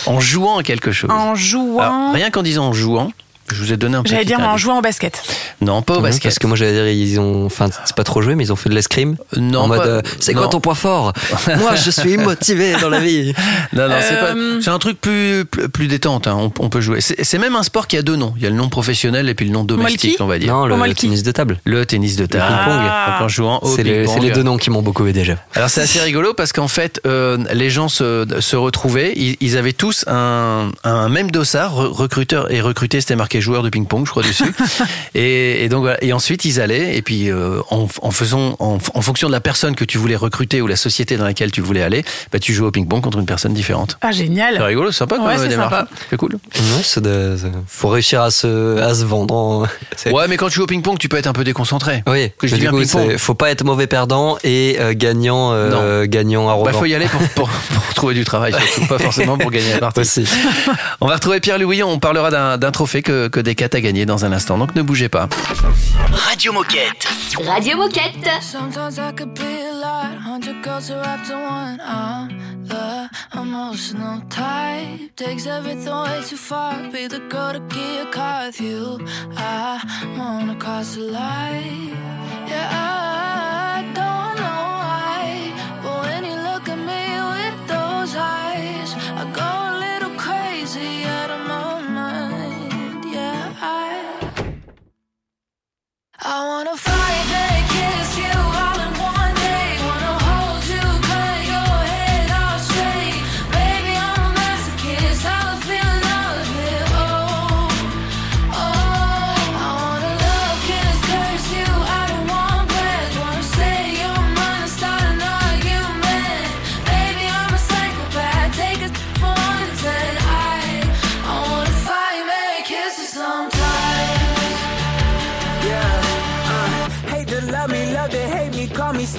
En 0.07 0.21
jouant 0.21 0.59
à 0.59 0.63
quelque 0.63 0.93
chose. 0.93 1.11
En 1.11 1.35
jouant. 1.35 1.81
Alors, 1.81 2.13
rien 2.13 2.31
qu'en 2.31 2.43
disant 2.43 2.67
en 2.67 2.73
jouant, 2.73 3.13
je 3.55 3.61
vous 3.63 3.73
ai 3.73 3.77
donné 3.77 3.97
un 3.97 4.03
petit 4.03 4.13
J'allais 4.15 4.25
dire, 4.25 4.39
mais 4.39 4.47
en 4.47 4.57
jouant 4.57 4.79
au 4.79 4.83
basket. 4.83 5.23
Non, 5.61 5.83
pas 5.83 5.97
au 5.97 6.01
basket. 6.01 6.23
Parce 6.25 6.39
que 6.39 6.47
moi 6.47 6.57
j'allais 6.57 6.73
dire 6.73 6.89
ils 6.89 7.19
ont, 7.21 7.47
enfin 7.47 7.69
c'est 7.85 7.95
pas 7.97 8.05
trop 8.05 8.23
joué 8.23 8.35
mais 8.35 8.45
ils 8.45 8.53
ont 8.53 8.57
fait 8.57 8.69
de 8.69 8.75
l'escrime. 8.75 9.17
Non, 9.37 9.61
en 9.61 9.69
mode 9.69 9.79
pas- 9.81 9.87
euh, 9.87 10.03
c'est 10.21 10.35
quoi 10.35 10.49
ton 10.49 10.61
point 10.61 10.75
fort? 10.75 11.13
Moi 11.59 11.75
je 11.75 11.91
suis 11.91 12.17
motivé 12.19 12.75
dans 12.81 12.89
la 12.89 13.01
vie. 13.01 13.33
Non, 13.73 13.89
non, 13.89 13.95
c'est 14.01 14.19
pas. 14.21 14.35
Euh, 14.37 14.61
C'est 14.61 14.71
un 14.71 14.79
truc 14.79 15.01
plus 15.01 15.45
plus, 15.45 15.69
plus 15.69 15.87
détente. 15.89 16.27
hein, 16.27 16.37
On, 16.39 16.53
on 16.61 16.69
peut 16.69 16.81
jouer. 16.81 17.01
C'est 17.01 17.39
même 17.39 17.57
un 17.57 17.63
sport 17.63 17.87
qui 17.87 17.97
a 17.97 18.03
deux 18.03 18.17
noms. 18.17 18.35
Il 18.37 18.43
y 18.43 18.47
a 18.47 18.51
le 18.51 18.57
nom 18.57 18.69
professionnel 18.69 19.29
et 19.29 19.35
puis 19.35 19.47
le 19.47 19.53
nom 19.53 19.65
domestique, 19.65 20.17
on 20.21 20.27
va 20.27 20.39
dire. 20.39 20.53
Non 20.55 20.67
le 20.67 20.95
tennis 20.95 21.23
de 21.23 21.33
table. 21.33 21.59
Le 21.65 21.85
tennis 21.87 22.17
de 22.17 22.27
table. 22.27 22.45
Ah. 22.49 23.17
Donc, 23.19 23.25
en 23.27 23.29
jouant 23.29 23.59
au 23.63 23.75
C'est 23.77 23.83
les, 23.83 23.99
ping-pong. 24.03 24.15
c'est 24.15 24.21
les 24.27 24.31
deux 24.33 24.43
noms 24.43 24.57
qui 24.57 24.71
m'ont 24.71 24.83
beaucoup 24.83 25.07
aidé 25.07 25.21
déjà. 25.21 25.37
Alors 25.55 25.69
c'est 25.71 25.83
assez 25.83 26.01
rigolo 26.01 26.35
parce 26.35 26.53
qu'en 26.53 26.69
fait 26.69 27.01
euh, 27.07 27.37
les 27.53 27.71
gens 27.71 27.89
se, 27.89 28.27
se 28.41 28.57
retrouvaient, 28.57 29.13
ils, 29.17 29.37
ils 29.41 29.57
avaient 29.57 29.73
tous 29.73 30.05
un, 30.07 30.71
un 30.85 31.09
même 31.09 31.31
dossard, 31.31 31.75
re- 31.75 31.87
recruteur 31.93 32.51
et 32.53 32.61
recruté, 32.61 33.01
c'était 33.01 33.17
marqué 33.17 33.38
joueur 33.41 33.63
de 33.63 33.69
ping-pong, 33.71 34.05
je 34.07 34.11
crois 34.11 34.23
dessus. 34.23 34.53
et, 35.15 35.65
et 35.65 35.69
donc 35.69 35.81
voilà. 35.83 36.03
et 36.03 36.13
ensuite 36.13 36.45
ils 36.45 36.61
allaient 36.61 36.97
et 36.97 37.03
puis 37.03 37.31
euh, 37.31 37.61
en, 37.71 37.89
en 38.03 38.11
faisant 38.11 38.57
en, 38.59 38.79
en 38.95 39.03
fonction 39.03 39.29
de 39.29 39.33
la 39.33 39.41
personne 39.41 39.75
que 39.75 39.85
tu 39.85 39.99
voulais 39.99 40.17
recruter 40.17 40.61
ou 40.61 40.67
la 40.67 40.77
société 40.77 41.17
dans 41.17 41.25
laquelle 41.25 41.51
tu 41.51 41.61
voulais 41.61 41.83
aller, 41.83 42.05
bah, 42.33 42.39
tu 42.39 42.53
jouais 42.53 42.67
au 42.69 42.71
ping-pong 42.71 43.01
contre 43.03 43.19
une 43.19 43.27
personne 43.27 43.53
différente. 43.55 43.99
Ah, 44.01 44.09
C'est 44.13 44.19
génial. 44.19 44.61
rigolo, 44.63 44.91
c'est 44.93 44.99
sympa 44.99 45.17
quand 45.17 45.25
Ouais, 45.27 45.33
même, 45.35 45.43
c'est 45.43 45.49
démarche. 45.49 45.73
sympa. 45.75 45.89
C'est 46.11 46.17
cool. 46.17 46.33
Ouais, 46.35 47.03
de- 47.03 47.37
faut 47.67 47.89
réussir 47.89 48.23
à 48.23 48.31
se, 48.31 48.79
à 48.79 48.95
se 48.95 49.05
vendre. 49.05 49.35
en- 49.35 49.63
Ouais, 50.13 50.27
mais 50.29 50.37
quand 50.37 50.49
tu 50.49 50.55
joues 50.57 50.65
au 50.65 50.67
ping-pong, 50.67 50.99
tu 50.99 51.09
peux 51.09 51.17
être 51.17 51.27
un 51.27 51.33
peu 51.33 51.45
déconcentré. 51.45 52.03
Oui, 52.07 52.31
Que 52.39 52.47
je 52.47 52.57
dis 52.57 52.67
coup, 52.67 52.83
faut 53.19 53.35
pas 53.35 53.51
être 53.51 53.65
mauvais 53.65 53.87
perdant 53.87 54.39
et 54.45 54.77
euh, 54.81 54.95
gagnant, 54.97 55.53
euh, 55.53 56.07
gagnant 56.07 56.49
arrogant. 56.49 56.71
Bah, 56.71 56.77
faut 56.77 56.85
y 56.87 56.95
aller 56.95 57.07
pour, 57.07 57.21
pour, 57.31 57.49
pour 57.49 57.95
trouver 57.95 58.15
du 58.15 58.25
travail, 58.25 58.53
surtout 58.73 58.87
pas 58.89 58.99
forcément 58.99 59.39
pour 59.39 59.51
gagner 59.51 59.73
la 59.73 59.79
partie. 59.81 60.01
Aussi. 60.01 60.25
On 61.01 61.07
va 61.07 61.15
retrouver 61.15 61.41
Pierre 61.41 61.59
Louis, 61.59 61.83
on 61.83 61.99
parlera 61.99 62.57
d'un 62.59 62.71
trophée 62.71 63.03
que, 63.03 63.28
que 63.29 63.41
Decat 63.41 63.75
a 63.75 63.81
gagné 63.81 64.07
dans 64.07 64.25
un 64.25 64.33
instant, 64.33 64.59
donc 64.59 64.75
ne 64.75 64.83
bougez 64.83 65.09
pas. 65.09 65.29
Radio 66.11 66.53
Moquette. 66.53 67.07
Radio 67.47 67.77
Moquette. 67.77 68.29
Sometimes 68.41 68.99
I 68.99 69.13
could 69.13 69.35
be 69.35 69.43
a 69.43 69.73
lot. 69.73 70.17
Hundred 70.25 70.63
girls 70.63 70.91
are 70.91 71.01
wrapped 71.01 71.31
in 71.31 71.41
one. 71.41 71.81
I'm 71.81 72.29
the 72.65 73.09
emotional 73.35 74.21
type. 74.29 75.15
Takes 75.17 75.47
everything 75.47 75.93
way 75.93 76.23
too 76.29 76.37
far. 76.37 76.75
Be 76.93 77.09
the 77.09 77.21
girl 77.29 77.53
to 77.53 77.61
get 77.69 78.07
a 78.07 78.11
car 78.11 78.47
with 78.47 78.61
you. 78.61 79.01
I 79.37 79.81
wanna 80.17 80.57
cross 80.57 80.95
the 80.95 81.03
line. 81.03 81.97
Yeah, 82.47 82.69
I 82.71 83.83
don't 83.95 84.37
know 84.41 84.63
why. 84.83 85.53
But 85.83 86.01
when 86.03 86.25
you 86.25 86.37
look 86.37 86.69
at 86.69 86.79
me 86.79 87.05
with 87.35 87.59
those 87.67 88.15
eyes, 88.17 88.95
I 89.17 89.25
go 89.33 89.43
a 89.43 89.75
little 89.79 90.15
crazy 90.17 91.05
my 91.09 91.37
mind. 91.37 91.49
Yeah, 91.49 91.78
I. 93.61 93.99
Wanna 96.25 96.77
fight 96.77 97.25
day, 97.31 97.65
kiss 97.73 98.19
you 98.19 98.68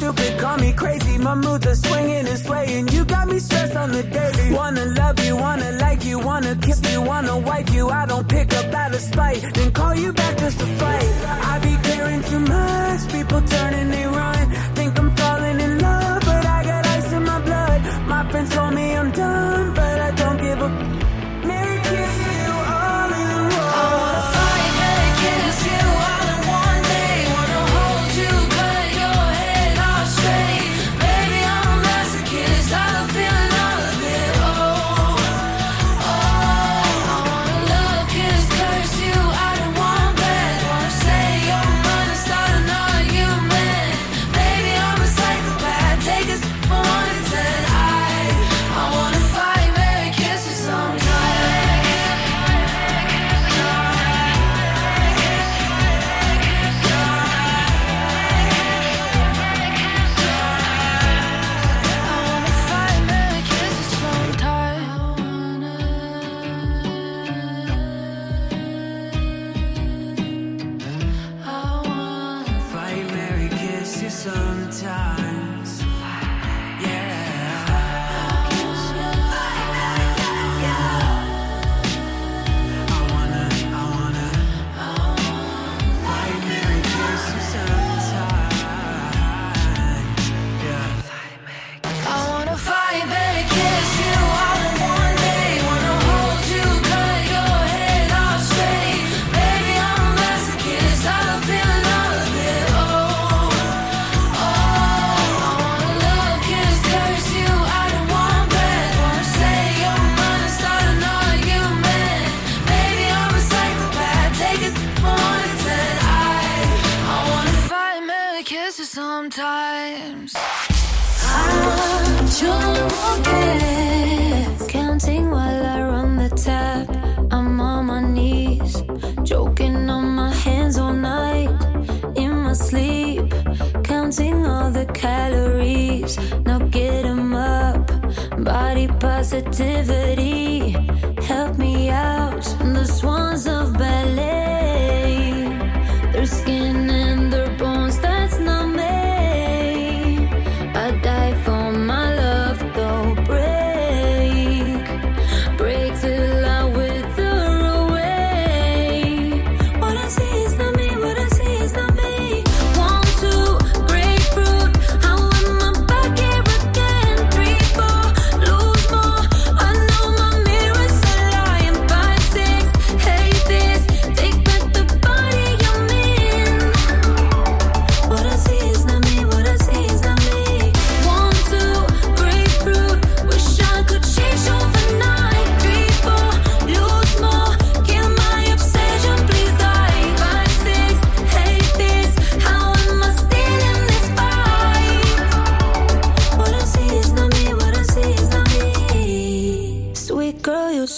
you 0.10 0.16
could 0.16 0.40
call 0.40 0.58
me 0.58 0.74
crazy. 0.74 1.18
My 1.18 1.36
moods 1.36 1.66
are 1.68 1.76
swinging 1.76 2.28
and 2.28 2.40
swaying. 2.40 2.88
You 2.90 3.06
got 3.06 3.28
me 3.28 3.40
stressed 3.40 3.76
on 3.76 3.92
the 3.92 4.04
daily. 4.04 4.54
Wanna 4.54 4.86
love 4.86 5.20
you, 5.26 5.36
wanna 5.36 5.72
like 5.74 6.04
you, 6.06 6.20
wanna 6.20 6.56
kiss 6.56 6.82
you, 6.92 7.02
wanna 7.02 7.38
wipe 7.38 7.72
you. 7.72 7.90
I 7.90 8.06
don't 8.06 8.28
pick 8.28 8.54
up 8.54 8.74
out 8.74 8.94
of 8.94 9.02
spite, 9.02 9.42
then 9.54 9.72
call 9.72 9.96
you 9.96 10.12
back 10.14 10.38
just 10.38 10.60
to 10.60 10.66
fight. 10.66 11.10
I 11.52 11.60
be 11.60 11.76
caring 11.90 12.22
too 12.24 12.40
much, 12.40 13.12
people 13.12 13.42
turning 13.42 13.92
they 13.92 14.06
run. 14.06 14.69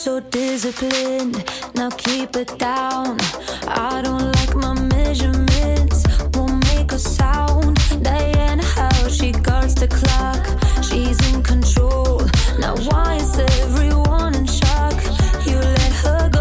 so 0.02 0.20
disciplined. 0.20 1.44
Now 1.76 1.92
keep 1.92 2.36
it 2.36 2.58
down. 2.58 3.20
I 3.68 4.02
don't 4.04 4.32
like 4.36 4.56
my 4.56 4.74
measurements. 4.96 6.04
Won't 6.34 6.66
make 6.74 6.92
a 6.92 6.98
sound. 6.98 7.78
Diana, 8.02 8.64
how 8.64 9.08
she 9.10 9.32
guards 9.32 9.76
the 9.76 9.88
clock. 9.88 10.44
She's 10.84 11.20
in 11.32 11.44
control. 11.44 12.22
Now 12.58 12.76
why 12.90 13.18
is 13.18 13.38
everyone 13.62 14.34
in 14.34 14.48
shock? 14.48 14.98
You 15.46 15.58
let 15.58 15.94
her 16.04 16.30
go. 16.30 16.41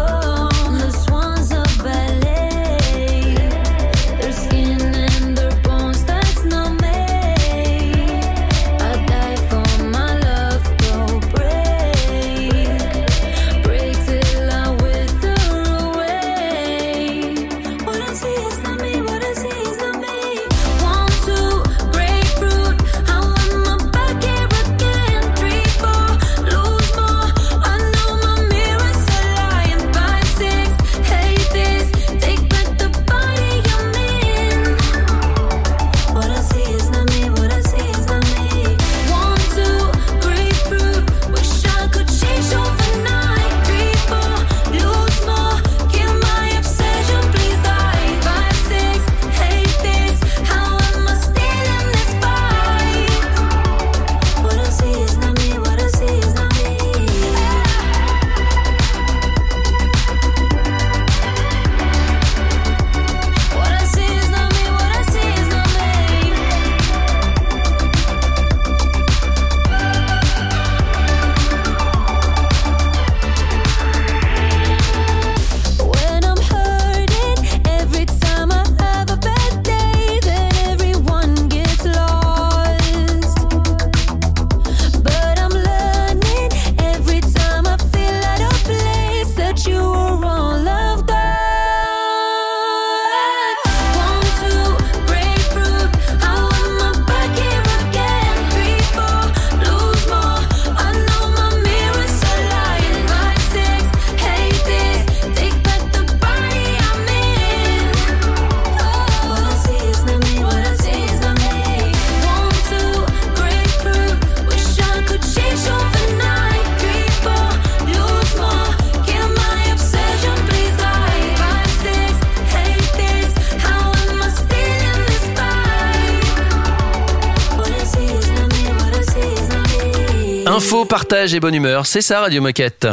Partage 130.91 131.33
et 131.33 131.39
bonne 131.39 131.55
humeur, 131.55 131.85
c'est 131.85 132.01
ça 132.01 132.19
Radio 132.19 132.41
Moquette. 132.41 132.85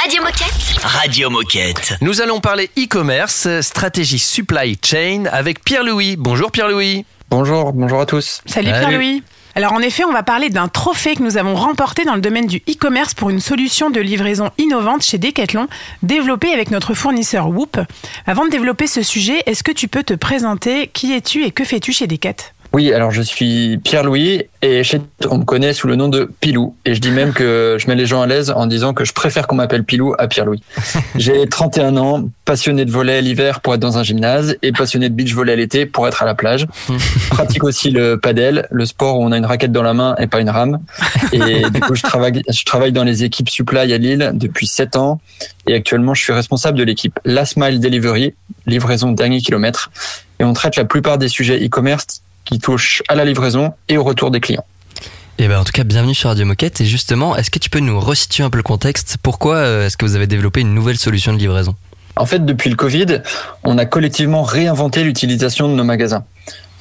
Radio 0.00 0.22
Moquette. 0.22 0.82
Radio 0.82 1.28
Moquette. 1.28 1.92
Nous 2.00 2.22
allons 2.22 2.40
parler 2.40 2.70
e-commerce, 2.78 3.46
stratégie 3.60 4.18
supply 4.18 4.78
chain 4.82 5.24
avec 5.30 5.62
Pierre-Louis. 5.62 6.16
Bonjour 6.16 6.50
Pierre-Louis. 6.50 7.04
Bonjour, 7.28 7.74
bonjour 7.74 8.00
à 8.00 8.06
tous. 8.06 8.40
Salut 8.46 8.70
Salut. 8.70 8.86
Pierre-Louis. 8.86 9.22
Alors 9.54 9.74
en 9.74 9.80
effet, 9.80 10.06
on 10.06 10.12
va 10.12 10.22
parler 10.22 10.48
d'un 10.48 10.68
trophée 10.68 11.14
que 11.14 11.22
nous 11.22 11.36
avons 11.36 11.54
remporté 11.54 12.06
dans 12.06 12.14
le 12.14 12.22
domaine 12.22 12.46
du 12.46 12.62
e-commerce 12.66 13.12
pour 13.12 13.28
une 13.28 13.40
solution 13.40 13.90
de 13.90 14.00
livraison 14.00 14.50
innovante 14.56 15.02
chez 15.02 15.18
Decathlon, 15.18 15.68
développée 16.02 16.54
avec 16.54 16.70
notre 16.70 16.94
fournisseur 16.94 17.50
Whoop. 17.50 17.78
Avant 18.26 18.46
de 18.46 18.50
développer 18.50 18.86
ce 18.86 19.02
sujet, 19.02 19.42
est-ce 19.44 19.62
que 19.62 19.72
tu 19.72 19.86
peux 19.86 20.02
te 20.02 20.14
présenter? 20.14 20.86
Qui 20.86 21.12
es-tu 21.12 21.44
et 21.44 21.50
que 21.50 21.64
fais-tu 21.64 21.92
chez 21.92 22.06
Decat 22.06 22.36
Oui, 22.74 22.90
alors 22.94 23.10
je 23.10 23.20
suis 23.20 23.78
Pierre-Louis 23.84 24.44
et 24.62 24.82
chez 24.82 25.02
on 25.28 25.38
me 25.38 25.44
connaît 25.44 25.74
sous 25.74 25.88
le 25.88 25.94
nom 25.94 26.08
de 26.08 26.30
Pilou. 26.40 26.74
Et 26.86 26.94
je 26.94 27.00
dis 27.00 27.10
même 27.10 27.34
que 27.34 27.76
je 27.78 27.86
mets 27.86 27.94
les 27.94 28.06
gens 28.06 28.22
à 28.22 28.26
l'aise 28.26 28.50
en 28.50 28.66
disant 28.66 28.94
que 28.94 29.04
je 29.04 29.12
préfère 29.12 29.46
qu'on 29.46 29.56
m'appelle 29.56 29.84
Pilou 29.84 30.14
à 30.18 30.26
Pierre-Louis. 30.26 30.62
J'ai 31.16 31.46
31 31.46 31.98
ans, 31.98 32.30
passionné 32.46 32.86
de 32.86 32.90
volley 32.90 33.20
l'hiver 33.20 33.60
pour 33.60 33.74
être 33.74 33.80
dans 33.80 33.98
un 33.98 34.02
gymnase 34.02 34.56
et 34.62 34.72
passionné 34.72 35.10
de 35.10 35.14
beach 35.14 35.34
volley 35.34 35.54
l'été 35.54 35.84
pour 35.84 36.08
être 36.08 36.22
à 36.22 36.26
la 36.26 36.34
plage. 36.34 36.66
Pratique 37.30 37.62
aussi 37.62 37.90
le 37.90 38.16
padel, 38.16 38.66
le 38.70 38.86
sport 38.86 39.18
où 39.18 39.24
on 39.24 39.32
a 39.32 39.36
une 39.36 39.46
raquette 39.46 39.72
dans 39.72 39.82
la 39.82 39.92
main 39.92 40.14
et 40.18 40.26
pas 40.26 40.40
une 40.40 40.50
rame. 40.50 40.78
Et 41.32 41.38
du 41.38 41.80
coup, 41.80 41.94
je 41.94 42.02
travaille, 42.02 42.42
je 42.48 42.64
travaille 42.64 42.92
dans 42.92 43.04
les 43.04 43.22
équipes 43.22 43.50
supply 43.50 43.92
à 43.92 43.98
Lille 43.98 44.30
depuis 44.32 44.66
7 44.66 44.96
ans 44.96 45.20
et 45.66 45.74
actuellement, 45.74 46.14
je 46.14 46.22
suis 46.22 46.32
responsable 46.32 46.78
de 46.78 46.84
l'équipe 46.84 47.18
Last 47.26 47.58
Mile 47.58 47.80
Delivery, 47.80 48.34
livraison 48.66 49.12
dernier 49.12 49.40
kilomètre. 49.40 49.90
Et 50.40 50.44
on 50.44 50.54
traite 50.54 50.76
la 50.76 50.84
plupart 50.84 51.18
des 51.18 51.28
sujets 51.28 51.64
e-commerce 51.64 52.21
qui 52.44 52.58
touchent 52.58 53.02
à 53.08 53.14
la 53.14 53.24
livraison 53.24 53.74
et 53.88 53.96
au 53.96 54.04
retour 54.04 54.30
des 54.30 54.40
clients. 54.40 54.64
Et 55.38 55.48
ben 55.48 55.58
en 55.58 55.64
tout 55.64 55.72
cas, 55.72 55.84
bienvenue 55.84 56.14
sur 56.14 56.28
Radio 56.28 56.44
Moquette. 56.44 56.80
Et 56.80 56.84
justement, 56.84 57.36
est-ce 57.36 57.50
que 57.50 57.58
tu 57.58 57.70
peux 57.70 57.80
nous 57.80 57.98
resituer 57.98 58.44
un 58.44 58.50
peu 58.50 58.58
le 58.58 58.62
contexte? 58.62 59.16
Pourquoi 59.22 59.56
euh, 59.56 59.86
est-ce 59.86 59.96
que 59.96 60.04
vous 60.04 60.14
avez 60.14 60.26
développé 60.26 60.60
une 60.60 60.74
nouvelle 60.74 60.98
solution 60.98 61.32
de 61.32 61.38
livraison? 61.38 61.74
En 62.16 62.26
fait, 62.26 62.44
depuis 62.44 62.68
le 62.68 62.76
Covid, 62.76 63.22
on 63.64 63.78
a 63.78 63.86
collectivement 63.86 64.42
réinventé 64.42 65.02
l'utilisation 65.02 65.68
de 65.68 65.74
nos 65.74 65.84
magasins. 65.84 66.24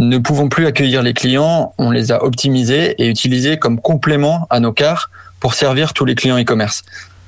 Ne 0.01 0.17
pouvons 0.17 0.49
plus 0.49 0.65
accueillir 0.65 1.03
les 1.03 1.13
clients, 1.13 1.73
on 1.77 1.91
les 1.91 2.11
a 2.11 2.23
optimisés 2.23 2.95
et 3.01 3.07
utilisés 3.07 3.57
comme 3.57 3.79
complément 3.79 4.47
à 4.49 4.59
nos 4.59 4.73
cars 4.73 5.09
pour 5.39 5.53
servir 5.53 5.93
tous 5.93 6.05
les 6.05 6.15
clients 6.15 6.39
e-commerce. 6.39 6.83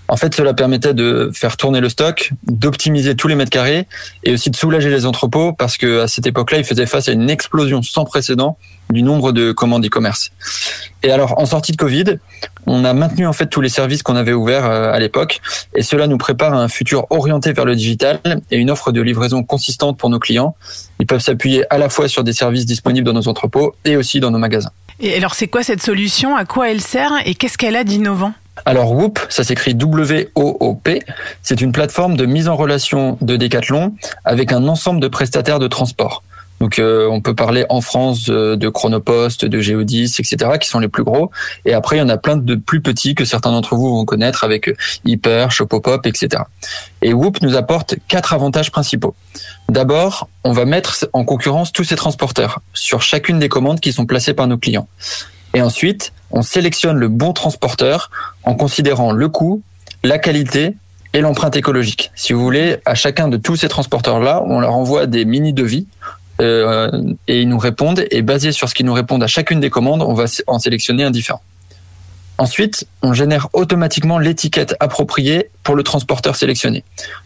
En 0.09 0.17
fait, 0.17 0.35
cela 0.35 0.53
permettait 0.53 0.93
de 0.93 1.31
faire 1.33 1.57
tourner 1.57 1.79
le 1.79 1.89
stock, 1.89 2.31
d'optimiser 2.45 3.15
tous 3.15 3.27
les 3.27 3.35
mètres 3.35 3.49
carrés 3.49 3.87
et 4.23 4.33
aussi 4.33 4.49
de 4.49 4.55
soulager 4.55 4.89
les 4.89 5.05
entrepôts 5.05 5.53
parce 5.53 5.77
que 5.77 6.01
à 6.01 6.07
cette 6.07 6.27
époque-là, 6.27 6.57
ils 6.57 6.65
faisaient 6.65 6.85
face 6.85 7.07
à 7.07 7.13
une 7.13 7.29
explosion 7.29 7.81
sans 7.81 8.05
précédent 8.05 8.57
du 8.89 9.01
nombre 9.01 9.31
de 9.31 9.51
commandes 9.51 9.85
e-commerce. 9.85 10.31
Et 11.03 11.11
alors, 11.11 11.39
en 11.39 11.45
sortie 11.45 11.71
de 11.71 11.77
Covid, 11.77 12.19
on 12.67 12.85
a 12.85 12.93
maintenu 12.93 13.25
en 13.25 13.33
fait 13.33 13.47
tous 13.47 13.61
les 13.61 13.69
services 13.69 14.03
qu'on 14.03 14.15
avait 14.15 14.33
ouverts 14.33 14.65
euh, 14.65 14.91
à 14.91 14.99
l'époque 14.99 15.39
et 15.75 15.83
cela 15.83 16.07
nous 16.07 16.17
prépare 16.17 16.53
à 16.53 16.57
un 16.61 16.67
futur 16.67 17.07
orienté 17.09 17.53
vers 17.53 17.65
le 17.65 17.75
digital 17.75 18.19
et 18.51 18.57
une 18.57 18.69
offre 18.69 18.91
de 18.91 19.01
livraison 19.01 19.43
consistante 19.43 19.97
pour 19.97 20.09
nos 20.09 20.19
clients. 20.19 20.55
Ils 20.99 21.07
peuvent 21.07 21.21
s'appuyer 21.21 21.65
à 21.73 21.77
la 21.77 21.89
fois 21.89 22.07
sur 22.07 22.23
des 22.23 22.33
services 22.33 22.65
disponibles 22.65 23.05
dans 23.05 23.13
nos 23.13 23.27
entrepôts 23.27 23.73
et 23.85 23.95
aussi 23.97 24.19
dans 24.19 24.31
nos 24.31 24.37
magasins. 24.37 24.71
Et 24.99 25.15
alors 25.15 25.33
c'est 25.33 25.47
quoi 25.47 25.63
cette 25.63 25.81
solution? 25.81 26.35
À 26.35 26.45
quoi 26.45 26.69
elle 26.69 26.81
sert? 26.81 27.11
Et 27.25 27.35
qu'est-ce 27.35 27.57
qu'elle 27.57 27.75
a 27.75 27.83
d'innovant? 27.83 28.33
Alors 28.65 28.91
Whoop, 28.93 29.19
ça 29.29 29.43
s'écrit 29.43 29.75
W-O-O-P, 29.75 31.01
c'est 31.41 31.61
une 31.61 31.71
plateforme 31.71 32.15
de 32.15 32.25
mise 32.25 32.47
en 32.47 32.55
relation 32.55 33.17
de 33.21 33.35
Decathlon 33.35 33.95
avec 34.25 34.51
un 34.51 34.67
ensemble 34.67 34.99
de 34.99 35.07
prestataires 35.07 35.59
de 35.59 35.67
transport. 35.67 36.23
Donc 36.59 36.79
euh, 36.79 37.09
on 37.09 37.19
peut 37.19 37.35
parler 37.35 37.65
en 37.67 37.81
France 37.81 38.27
de 38.27 38.69
Chronopost, 38.69 39.43
de 39.43 39.59
Geodis, 39.59 40.15
etc., 40.19 40.51
qui 40.61 40.69
sont 40.69 40.79
les 40.79 40.87
plus 40.87 41.03
gros. 41.03 41.29
Et 41.65 41.73
après, 41.73 41.97
il 41.97 41.99
y 41.99 42.01
en 42.01 42.07
a 42.07 42.15
plein 42.15 42.37
de 42.37 42.55
plus 42.55 42.79
petits 42.79 43.15
que 43.15 43.25
certains 43.25 43.51
d'entre 43.51 43.75
vous 43.75 43.97
vont 43.97 44.05
connaître 44.05 44.45
avec 44.45 44.73
Hyper, 45.03 45.51
Shopopop, 45.51 46.05
etc. 46.05 46.43
Et 47.01 47.13
Whoop 47.13 47.41
nous 47.41 47.57
apporte 47.57 47.95
quatre 48.07 48.33
avantages 48.33 48.71
principaux. 48.71 49.13
D'abord, 49.67 50.29
on 50.45 50.53
va 50.53 50.63
mettre 50.63 51.05
en 51.11 51.25
concurrence 51.25 51.73
tous 51.73 51.83
ces 51.83 51.97
transporteurs 51.97 52.61
sur 52.73 53.01
chacune 53.01 53.39
des 53.39 53.49
commandes 53.49 53.81
qui 53.81 53.91
sont 53.91 54.05
placées 54.05 54.33
par 54.33 54.47
nos 54.47 54.57
clients. 54.57 54.87
Et 55.53 55.61
ensuite, 55.61 56.13
on 56.31 56.41
sélectionne 56.41 56.97
le 56.97 57.07
bon 57.07 57.33
transporteur 57.33 58.09
en 58.43 58.55
considérant 58.55 59.11
le 59.11 59.29
coût, 59.29 59.61
la 60.03 60.17
qualité 60.17 60.75
et 61.13 61.21
l'empreinte 61.21 61.55
écologique. 61.55 62.11
Si 62.15 62.33
vous 62.33 62.41
voulez, 62.41 62.77
à 62.85 62.95
chacun 62.95 63.27
de 63.27 63.37
tous 63.37 63.55
ces 63.55 63.69
transporteurs-là, 63.69 64.43
on 64.47 64.59
leur 64.59 64.73
envoie 64.73 65.05
des 65.05 65.25
mini-devis 65.25 65.87
euh, 66.41 66.89
et 67.27 67.41
ils 67.41 67.47
nous 67.47 67.59
répondent. 67.59 68.03
Et 68.09 68.23
basé 68.23 68.51
sur 68.51 68.67
ce 68.67 68.73
qu'ils 68.73 68.87
nous 68.87 68.93
répondent 68.93 69.23
à 69.23 69.27
chacune 69.27 69.59
des 69.59 69.69
commandes, 69.69 70.01
on 70.01 70.13
va 70.13 70.25
en 70.47 70.59
sélectionner 70.59 71.03
un 71.03 71.11
différent. 71.11 71.41
Ensuite, 72.39 72.87
on 73.03 73.13
génère 73.13 73.47
automatiquement 73.53 74.17
l'étiquette 74.17 74.75
appropriée 74.79 75.51
pour 75.61 75.75
le 75.75 75.83
transporteur 75.83 76.35
sélectionné. 76.35 76.83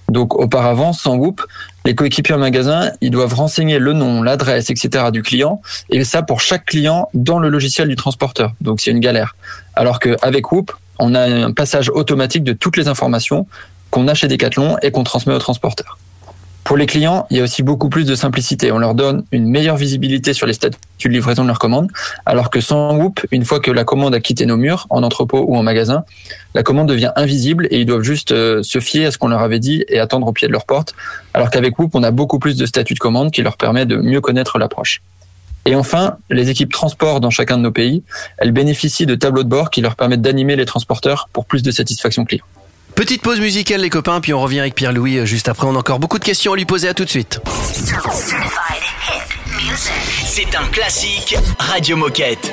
Donc 0.09 0.35
auparavant, 0.35 0.91
sans 0.91 1.15
Whoop, 1.15 1.41
les 1.87 1.95
coéquipiers 1.95 2.35
en 2.35 2.39
magasin, 2.39 2.91
ils 2.99 3.11
doivent 3.11 3.33
renseigner 3.33 3.79
le 3.79 3.93
nom, 3.93 4.21
l'adresse, 4.21 4.69
etc. 4.69 5.05
du 5.09 5.23
client, 5.23 5.61
et 5.89 6.03
ça 6.03 6.21
pour 6.21 6.41
chaque 6.41 6.65
client 6.65 7.07
dans 7.13 7.39
le 7.39 7.47
logiciel 7.47 7.87
du 7.87 7.95
transporteur. 7.95 8.51
Donc 8.59 8.81
c'est 8.81 8.91
une 8.91 8.99
galère. 8.99 9.37
Alors 9.73 9.99
qu'avec 9.99 10.51
Whoop, 10.51 10.73
on 10.99 11.15
a 11.15 11.21
un 11.21 11.53
passage 11.53 11.89
automatique 11.89 12.43
de 12.43 12.51
toutes 12.51 12.75
les 12.75 12.89
informations 12.89 13.47
qu'on 13.89 14.09
a 14.09 14.13
chez 14.13 14.27
Decathlon 14.27 14.77
et 14.81 14.91
qu'on 14.91 15.05
transmet 15.05 15.33
au 15.33 15.39
transporteur. 15.39 15.97
Pour 16.67 16.75
les 16.75 16.85
clients, 16.85 17.25
il 17.29 17.37
y 17.37 17.39
a 17.39 17.43
aussi 17.43 17.63
beaucoup 17.63 17.87
plus 17.87 18.03
de 18.03 18.13
simplicité. 18.13 18.73
On 18.73 18.77
leur 18.77 18.93
donne 18.93 19.23
une 19.31 19.47
meilleure 19.47 19.77
visibilité 19.77 20.33
sur 20.33 20.45
les 20.45 20.51
statuts 20.51 21.07
de 21.07 21.13
livraison 21.13 21.43
de 21.43 21.47
leur 21.47 21.59
commande, 21.59 21.89
alors 22.25 22.49
que 22.49 22.59
sans 22.59 22.97
Whoop, 22.97 23.25
une 23.31 23.45
fois 23.45 23.61
que 23.61 23.71
la 23.71 23.85
commande 23.85 24.13
a 24.13 24.19
quitté 24.19 24.45
nos 24.45 24.57
murs, 24.57 24.85
en 24.89 25.01
entrepôt 25.01 25.45
ou 25.47 25.55
en 25.55 25.63
magasin, 25.63 26.03
la 26.55 26.63
commande 26.63 26.89
devient 26.89 27.13
invisible 27.15 27.69
et 27.71 27.79
ils 27.79 27.85
doivent 27.85 28.01
juste 28.01 28.33
euh, 28.33 28.63
se 28.63 28.81
fier 28.81 29.05
à 29.05 29.11
ce 29.11 29.17
qu'on 29.17 29.29
leur 29.29 29.39
avait 29.39 29.61
dit 29.61 29.85
et 29.87 29.97
attendre 29.97 30.27
au 30.27 30.33
pied 30.33 30.49
de 30.49 30.51
leur 30.51 30.65
porte. 30.65 30.93
Alors 31.33 31.51
qu'avec 31.51 31.79
Whoop, 31.79 31.95
on 31.95 32.03
a 32.03 32.11
beaucoup 32.11 32.37
plus 32.37 32.57
de 32.57 32.65
statuts 32.65 32.95
de 32.95 32.99
commande 32.99 33.31
qui 33.31 33.43
leur 33.43 33.55
permet 33.55 33.85
de 33.85 33.95
mieux 33.95 34.19
connaître 34.19 34.59
l'approche. 34.59 35.01
Et 35.65 35.73
enfin, 35.73 36.17
les 36.29 36.49
équipes 36.49 36.73
transport 36.73 37.21
dans 37.21 37.29
chacun 37.29 37.57
de 37.57 37.63
nos 37.63 37.71
pays, 37.71 38.03
elles 38.39 38.51
bénéficient 38.51 39.05
de 39.05 39.15
tableaux 39.15 39.43
de 39.43 39.49
bord 39.49 39.69
qui 39.69 39.79
leur 39.79 39.95
permettent 39.95 40.21
d'animer 40.21 40.57
les 40.57 40.65
transporteurs 40.65 41.29
pour 41.31 41.45
plus 41.45 41.63
de 41.63 41.71
satisfaction 41.71 42.25
client. 42.25 42.43
Petite 42.97 43.21
pause 43.21 43.39
musicale 43.39 43.81
les 43.81 43.91
copains, 43.91 44.19
puis 44.21 44.33
on 44.33 44.41
revient 44.41 44.59
avec 44.59 44.73
Pierre-Louis 44.73 45.19
euh, 45.19 45.25
juste 45.25 45.49
après. 45.49 45.67
On 45.67 45.75
a 45.75 45.77
encore 45.77 45.99
beaucoup 45.99 46.17
de 46.17 46.23
questions 46.23 46.53
à 46.53 46.55
lui 46.55 46.65
poser. 46.65 46.87
À 46.87 46.95
tout 46.95 47.05
de 47.05 47.09
suite. 47.11 47.39
C'est 50.25 50.55
un 50.55 50.65
classique 50.71 51.37
Radio 51.59 51.95
Moquette. 51.95 52.51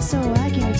so 0.00 0.18
I 0.36 0.48
can 0.50 0.71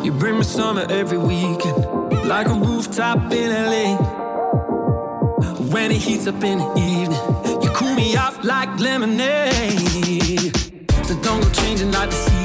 You 0.05 0.12
bring 0.12 0.39
me 0.39 0.45
summer 0.45 0.87
every 0.89 1.18
weekend, 1.18 1.85
like 2.29 2.47
a 2.47 2.55
rooftop 2.55 3.33
in 3.33 3.51
LA. 3.51 3.97
When 5.72 5.91
it 5.91 5.97
heats 5.97 6.29
up 6.29 6.45
in 6.45 6.59
the 6.59 6.74
evening, 6.79 7.61
you 7.61 7.70
cool 7.70 7.93
me 7.95 8.16
off 8.16 8.45
like 8.45 8.79
lemonade. 8.79 10.57
So 11.05 11.20
don't 11.22 11.43
go 11.43 11.51
changing 11.51 11.91
like 11.91 12.11
the 12.11 12.16
sea 12.16 12.38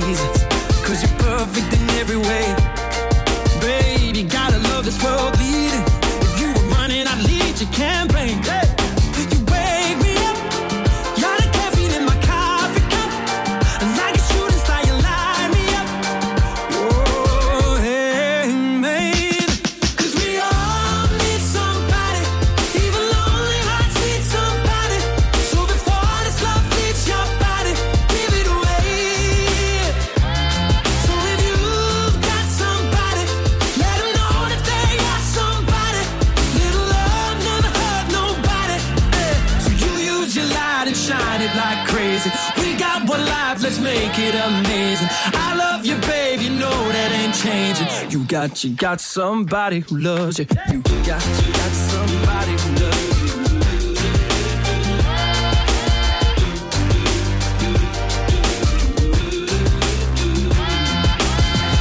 amazing. 44.94 45.10
I 45.34 45.56
love 45.56 45.86
you, 45.86 45.96
babe, 45.98 46.42
you 46.42 46.50
know 46.52 46.92
that 46.92 47.12
ain't 47.12 47.36
changing. 47.36 48.12
You 48.12 48.26
got, 48.26 48.64
you 48.64 48.72
got 48.76 49.02
somebody 49.02 49.80
who 49.80 49.98
loves 49.98 50.40
you. 50.40 50.46
You 50.72 50.82
got, 50.82 51.24
you 51.26 51.54
got 51.54 51.72
somebody 51.72 52.52
who 52.52 52.70
loves 52.82 52.98
you. 53.08 53.14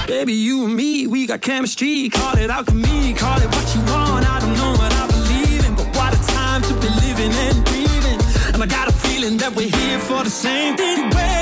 Baby, 0.07 0.35
you 0.35 0.67
and 0.67 0.77
me, 0.77 1.07
we 1.07 1.27
got 1.27 1.41
chemistry. 1.41 2.09
Call 2.09 2.39
it 2.39 2.51
alchemy, 2.51 3.15
call 3.15 3.41
it 3.41 3.47
what 3.47 3.75
you 3.75 3.81
want. 3.93 4.29
I 4.29 4.41
don't 4.41 4.55
know 4.55 4.73
what 4.73 4.93
I 4.93 5.07
believe 5.09 5.67
in, 5.67 5.75
but 5.75 5.87
what 5.97 6.15
a 6.15 6.27
time 6.33 6.63
to 6.63 6.75
be 6.75 6.89
living 7.01 7.33
and 7.33 7.65
breathing. 7.65 8.21
And 8.55 8.63
I 8.63 8.67
got 8.67 8.89
a 8.89 8.93
feeling 8.93 9.37
that 9.39 9.55
we're 9.57 9.69
here 9.69 9.99
for 9.99 10.23
the 10.23 10.31
same 10.31 10.77
thing. 10.77 11.11
Baby. 11.11 11.42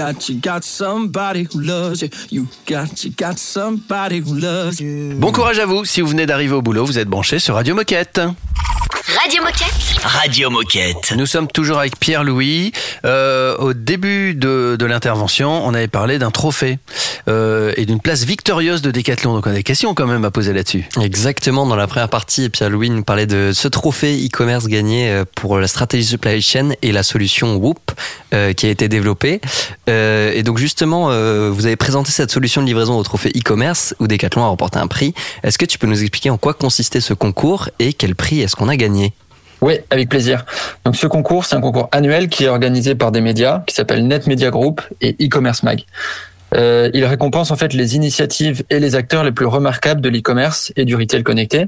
Got, 0.00 0.28
you 0.28 0.40
got 0.40 0.64
somebody 0.64 1.46
who 1.52 1.60
loves 1.60 2.00
you. 2.00 2.08
You 2.30 2.46
got, 2.66 3.04
you 3.04 3.10
got 3.10 3.38
somebody 3.38 4.20
who 4.20 4.34
loves 4.34 4.80
you. 4.80 5.14
Bon 5.16 5.30
courage 5.30 5.58
à 5.58 5.66
vous. 5.66 5.84
Si 5.84 6.00
vous 6.00 6.08
venez 6.08 6.26
d'arriver 6.26 6.54
au 6.54 6.62
boulot, 6.62 6.86
vous 6.86 6.98
êtes 6.98 7.08
branchés 7.08 7.38
sur 7.38 7.54
Radio 7.54 7.74
Moquette. 7.74 8.20
Radio 9.18 9.42
Moquette. 9.42 10.02
Radio 10.02 10.50
Moquette. 10.50 11.12
Nous 11.16 11.26
sommes 11.26 11.48
toujours 11.48 11.78
avec 11.78 11.98
Pierre-Louis. 11.98 12.72
Euh, 13.04 13.56
au 13.56 13.72
début 13.72 14.34
de, 14.34 14.76
de 14.78 14.84
l'intervention, 14.86 15.66
on 15.66 15.74
avait 15.74 15.88
parlé 15.88 16.18
d'un 16.18 16.30
trophée 16.30 16.78
euh, 17.28 17.72
et 17.76 17.86
d'une 17.86 18.00
place 18.00 18.24
victorieuse 18.24 18.82
de 18.82 18.90
Décathlon. 18.90 19.34
Donc 19.34 19.46
on 19.46 19.50
a 19.50 19.54
des 19.54 19.62
questions 19.62 19.94
quand 19.94 20.06
même 20.06 20.24
à 20.24 20.30
poser 20.30 20.52
là-dessus. 20.52 20.88
Exactement, 21.00 21.66
dans 21.66 21.76
la 21.76 21.86
première 21.86 22.08
partie, 22.08 22.50
Pierre-Louis 22.50 22.90
nous 22.90 23.02
parlait 23.02 23.26
de 23.26 23.50
ce 23.52 23.68
trophée 23.68 24.14
e-commerce 24.24 24.66
gagné 24.66 25.10
euh, 25.10 25.24
pour 25.34 25.58
la 25.58 25.66
stratégie 25.66 26.06
supply 26.06 26.40
chain 26.40 26.70
et 26.82 26.92
la 26.92 27.02
solution 27.02 27.56
Whoop 27.56 27.92
euh, 28.32 28.52
qui 28.52 28.66
a 28.66 28.70
été 28.70 28.88
développée. 28.88 29.40
Euh, 29.88 30.32
et 30.34 30.42
donc 30.42 30.58
justement, 30.58 31.10
euh, 31.10 31.50
vous 31.50 31.66
avez 31.66 31.76
présenté 31.76 32.12
cette 32.12 32.30
solution 32.30 32.60
de 32.60 32.66
livraison 32.66 32.96
au 32.96 33.02
trophée 33.02 33.30
e-commerce 33.30 33.94
où 33.98 34.06
Decathlon 34.06 34.44
a 34.44 34.48
remporté 34.48 34.78
un 34.78 34.86
prix. 34.86 35.14
Est-ce 35.42 35.58
que 35.58 35.64
tu 35.64 35.78
peux 35.78 35.86
nous 35.86 36.00
expliquer 36.00 36.30
en 36.30 36.36
quoi 36.36 36.54
consistait 36.54 37.00
ce 37.00 37.12
concours 37.14 37.70
et 37.78 37.92
quel 37.92 38.14
prix 38.14 38.40
est-ce 38.40 38.54
qu'on 38.54 38.68
a 38.68 38.76
gagné? 38.76 38.99
Oui, 39.60 39.78
avec 39.90 40.08
plaisir. 40.08 40.44
Donc 40.84 40.96
ce 40.96 41.06
concours, 41.06 41.44
c'est 41.44 41.54
un 41.54 41.60
concours 41.60 41.88
annuel 41.92 42.28
qui 42.28 42.44
est 42.44 42.48
organisé 42.48 42.94
par 42.94 43.12
des 43.12 43.20
médias 43.20 43.62
qui 43.66 43.74
s'appellent 43.74 44.06
Net 44.06 44.26
Media 44.26 44.50
Group 44.50 44.80
et 45.00 45.16
e-commerce 45.20 45.62
mag. 45.62 45.84
Euh, 46.54 46.90
il 46.94 47.04
récompense 47.04 47.50
en 47.50 47.56
fait 47.56 47.72
les 47.72 47.96
initiatives 47.96 48.64
et 48.70 48.80
les 48.80 48.96
acteurs 48.96 49.24
les 49.24 49.32
plus 49.32 49.46
remarquables 49.46 50.00
de 50.00 50.08
l'e-commerce 50.08 50.72
et 50.76 50.84
du 50.84 50.96
retail 50.96 51.22
connecté. 51.22 51.66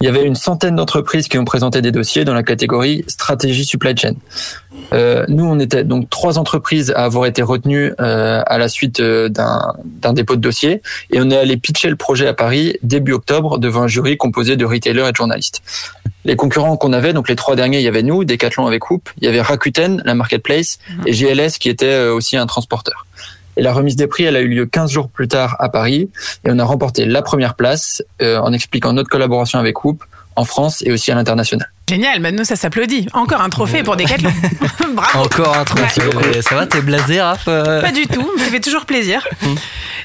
Il 0.00 0.06
y 0.06 0.08
avait 0.08 0.24
une 0.24 0.34
centaine 0.34 0.76
d'entreprises 0.76 1.28
qui 1.28 1.38
ont 1.38 1.44
présenté 1.44 1.82
des 1.82 1.92
dossiers 1.92 2.24
dans 2.24 2.34
la 2.34 2.42
catégorie 2.42 3.04
stratégie 3.06 3.64
supply 3.64 3.96
chain. 3.96 4.14
Euh, 4.92 5.24
nous, 5.28 5.44
on 5.44 5.58
était 5.58 5.84
donc 5.84 6.10
trois 6.10 6.38
entreprises 6.38 6.92
à 6.94 7.04
avoir 7.04 7.26
été 7.26 7.42
retenues 7.42 7.92
euh, 8.00 8.42
à 8.46 8.58
la 8.58 8.68
suite 8.68 9.00
euh, 9.00 9.28
d'un 9.28 10.12
dépôt 10.12 10.36
de 10.36 10.40
dossier 10.40 10.82
et 11.12 11.20
on 11.20 11.30
est 11.30 11.36
allé 11.36 11.56
pitcher 11.56 11.88
le 11.88 11.96
projet 11.96 12.26
à 12.26 12.34
Paris 12.34 12.76
début 12.82 13.12
octobre 13.12 13.58
devant 13.58 13.82
un 13.82 13.88
jury 13.88 14.16
composé 14.16 14.56
de 14.56 14.64
retailers 14.64 15.08
et 15.08 15.12
de 15.12 15.16
journalistes. 15.16 15.62
Les 16.26 16.34
concurrents 16.34 16.76
qu'on 16.76 16.92
avait, 16.92 17.12
donc 17.12 17.28
les 17.28 17.36
trois 17.36 17.54
derniers, 17.54 17.78
il 17.78 17.84
y 17.84 17.88
avait 17.88 18.02
nous, 18.02 18.24
Decathlon 18.24 18.66
avec 18.66 18.90
Hoop, 18.90 19.08
il 19.18 19.24
y 19.24 19.28
avait 19.28 19.40
Rakuten, 19.40 20.02
la 20.04 20.14
marketplace, 20.16 20.80
et 21.06 21.12
GLS 21.12 21.58
qui 21.58 21.68
était 21.68 21.86
euh, 21.86 22.12
aussi 22.12 22.36
un 22.36 22.46
transporteur. 22.46 23.06
Et 23.56 23.62
la 23.62 23.72
remise 23.72 23.96
des 23.96 24.06
prix, 24.06 24.24
elle 24.24 24.36
a 24.36 24.40
eu 24.40 24.48
lieu 24.48 24.66
15 24.66 24.90
jours 24.90 25.08
plus 25.08 25.28
tard 25.28 25.56
à 25.58 25.68
Paris. 25.68 26.10
Et 26.44 26.50
on 26.50 26.58
a 26.58 26.64
remporté 26.64 27.04
la 27.04 27.22
première 27.22 27.54
place 27.54 28.02
euh, 28.20 28.38
en 28.38 28.52
expliquant 28.52 28.92
notre 28.92 29.08
collaboration 29.08 29.58
avec 29.58 29.84
Hoop 29.84 30.04
en 30.36 30.44
France 30.44 30.82
et 30.84 30.92
aussi 30.92 31.10
à 31.10 31.14
l'international. 31.14 31.70
Génial, 31.88 32.18
maintenant 32.18 32.42
ça 32.42 32.56
s'applaudit. 32.56 33.06
Encore 33.12 33.40
un 33.40 33.48
trophée 33.48 33.84
pour 33.84 33.96
Decathlon. 33.96 34.32
Bravo. 34.94 35.24
Encore 35.24 35.56
un 35.56 35.62
trophée. 35.64 36.02
Ouais. 36.02 36.42
Ça 36.42 36.56
va, 36.56 36.66
t'es 36.66 36.80
blasé, 36.80 37.20
Raph 37.20 37.44
euh 37.46 37.80
Pas 37.80 37.92
du 37.92 38.08
tout, 38.08 38.28
mais 38.36 38.42
ça 38.42 38.50
fait 38.50 38.58
toujours 38.58 38.86
plaisir. 38.86 39.24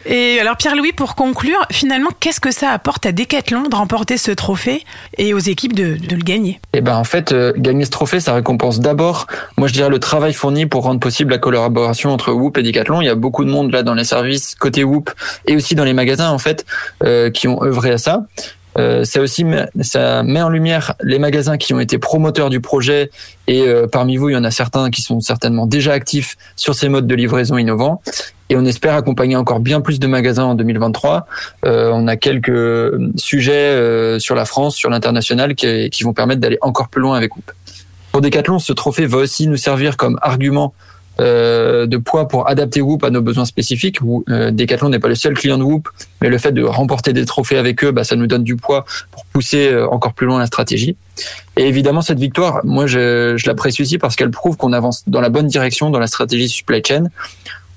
Et 0.06 0.40
alors 0.40 0.58
Pierre-Louis, 0.58 0.92
pour 0.92 1.16
conclure, 1.16 1.66
finalement, 1.72 2.12
qu'est-ce 2.20 2.40
que 2.40 2.52
ça 2.52 2.70
apporte 2.70 3.08
à 3.08 3.12
Decathlon 3.12 3.64
de 3.64 3.76
remporter 3.76 4.18
ce 4.18 4.30
trophée 4.30 4.86
et 5.18 5.34
aux 5.34 5.40
équipes 5.40 5.74
de, 5.74 5.98
de 5.98 6.16
le 6.16 6.22
gagner? 6.22 6.60
Et 6.74 6.82
ben 6.82 6.96
en 6.96 7.04
fait, 7.04 7.32
euh, 7.32 7.52
gagner 7.58 7.86
ce 7.86 7.90
trophée, 7.90 8.20
ça 8.20 8.36
récompense 8.36 8.80
d'abord, 8.80 9.26
moi 9.58 9.68
je 9.68 9.74
dirais 9.74 9.90
le 9.90 10.00
travail 10.00 10.34
fourni 10.34 10.68
pour 10.68 10.84
rendre 10.84 11.00
possible 11.00 11.32
la 11.32 11.40
collaboration 11.40 12.12
entre 12.12 12.32
Whoop 12.32 12.60
et 12.60 12.64
Decathlon. 12.64 13.02
Il 13.02 13.06
y 13.06 13.10
a 13.10 13.16
beaucoup 13.16 13.44
de 13.44 13.50
monde 13.50 13.72
là 13.72 13.82
dans 13.82 13.96
les 13.96 14.04
services 14.06 14.54
côté 14.54 14.84
Whoop 14.84 15.10
et 15.48 15.56
aussi 15.56 15.74
dans 15.74 15.84
les 15.84 15.94
magasins 15.94 16.30
en 16.30 16.38
fait 16.38 16.64
euh, 17.04 17.32
qui 17.32 17.48
ont 17.48 17.64
œuvré 17.64 17.90
à 17.90 17.98
ça. 17.98 18.22
Euh, 18.78 19.04
ça 19.04 19.22
aussi 19.22 19.46
ça 19.82 20.24
met 20.24 20.42
en 20.42 20.50
lumière 20.50 20.94
les 21.04 21.20
magasins 21.20 21.58
qui 21.58 21.74
ont 21.74 21.80
été 21.80 21.98
promoteurs 21.98 22.50
du 22.50 22.62
projet 22.62 23.10
et 23.48 23.68
euh, 23.68 23.86
parmi 23.86 24.16
vous 24.16 24.30
il 24.30 24.34
y 24.34 24.38
en 24.38 24.46
a 24.46 24.52
certains 24.52 24.90
qui 24.90 25.02
sont 25.02 25.20
certainement 25.20 25.68
déjà 25.68 25.92
actifs 25.92 26.38
sur 26.56 26.74
ces 26.74 26.88
modes 26.88 27.06
de 27.06 27.16
livraison 27.16 27.58
innovants 27.58 28.02
et 28.52 28.58
on 28.58 28.66
espère 28.66 28.96
accompagner 28.96 29.38
encore 29.38 29.62
bien 29.62 29.80
plus 29.80 29.98
de 29.98 30.08
magasins 30.08 30.44
en 30.44 30.56
2023. 30.56 31.26
Euh, 31.64 31.90
on 31.94 32.06
a 32.10 32.18
quelques 32.18 32.92
sujets 33.16 33.54
euh, 33.54 34.20
sur 34.20 34.36
la 34.36 34.44
France, 34.44 34.76
sur 34.76 34.90
l'international 34.90 35.56
qui, 35.56 35.90
qui 35.90 36.04
vont 36.04 36.12
permettre 36.12 36.42
d'aller 36.42 36.58
encore 36.60 36.90
plus 36.90 37.02
loin 37.02 37.16
avec 37.16 37.34
Whoop. 37.34 37.50
Pour 38.12 38.20
Decathlon, 38.20 38.60
ce 38.60 38.74
trophée 38.74 39.06
va 39.06 39.20
aussi 39.20 39.48
nous 39.48 39.56
servir 39.56 39.96
comme 39.96 40.20
argument 40.22 40.74
euh, 41.22 41.86
de 41.86 41.98
poids 41.98 42.28
pour 42.28 42.50
adapter 42.50 42.82
Whoop 42.82 43.04
à 43.04 43.12
nos 43.12 43.22
besoins 43.22 43.46
spécifiques. 43.46 44.00
Où, 44.02 44.24
euh, 44.30 44.50
Decathlon 44.50 44.90
n'est 44.90 45.00
pas 45.00 45.08
le 45.08 45.16
seul 45.16 45.36
client 45.36 45.58
de 45.58 45.64
Whoop, 45.64 45.88
mais 46.20 46.30
le 46.30 46.38
fait 46.38 46.52
de 46.52 46.64
remporter 46.64 47.14
des 47.14 47.26
trophées 47.26 47.58
avec 47.58 47.84
eux, 47.84 47.92
bah, 47.92 48.04
ça 48.04 48.16
nous 48.16 48.28
donne 48.28 48.44
du 48.44 48.56
poids 48.56 48.86
pour 49.12 49.26
pousser 49.26 49.70
euh, 49.70 49.88
encore 49.90 50.14
plus 50.14 50.26
loin 50.26 50.40
la 50.40 50.48
stratégie. 50.48 50.98
Et 51.58 51.68
évidemment, 51.68 52.02
cette 52.02 52.20
victoire, 52.20 52.62
moi, 52.64 52.88
je, 52.88 53.36
je 53.38 53.48
l'apprécie 53.48 53.98
parce 54.00 54.16
qu'elle 54.16 54.32
prouve 54.32 54.58
qu'on 54.58 54.74
avance 54.74 55.04
dans 55.08 55.22
la 55.22 55.30
bonne 55.30 55.48
direction 55.48 55.92
dans 55.92 56.00
la 56.00 56.08
stratégie 56.08 56.50
supply 56.50 56.82
chain. 56.86 57.06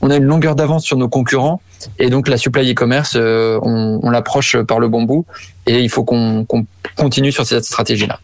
On 0.01 0.11
a 0.11 0.17
une 0.17 0.25
longueur 0.25 0.55
d'avance 0.55 0.85
sur 0.85 0.97
nos 0.97 1.09
concurrents 1.09 1.61
et 1.99 2.11
donc 2.11 2.29
la 2.29 2.37
supply 2.37 2.73
e-commerce, 2.73 3.17
on, 3.17 4.11
l'approche 4.11 4.57
par 4.63 4.79
le 4.79 4.89
bon 4.89 5.03
bout 5.03 5.25
et 5.67 5.81
il 5.81 5.89
faut 5.89 6.05
qu'on 6.05 6.47
continue 6.97 7.33
sur 7.33 7.47
cette 7.47 7.65
stratégie-là. 7.65 8.21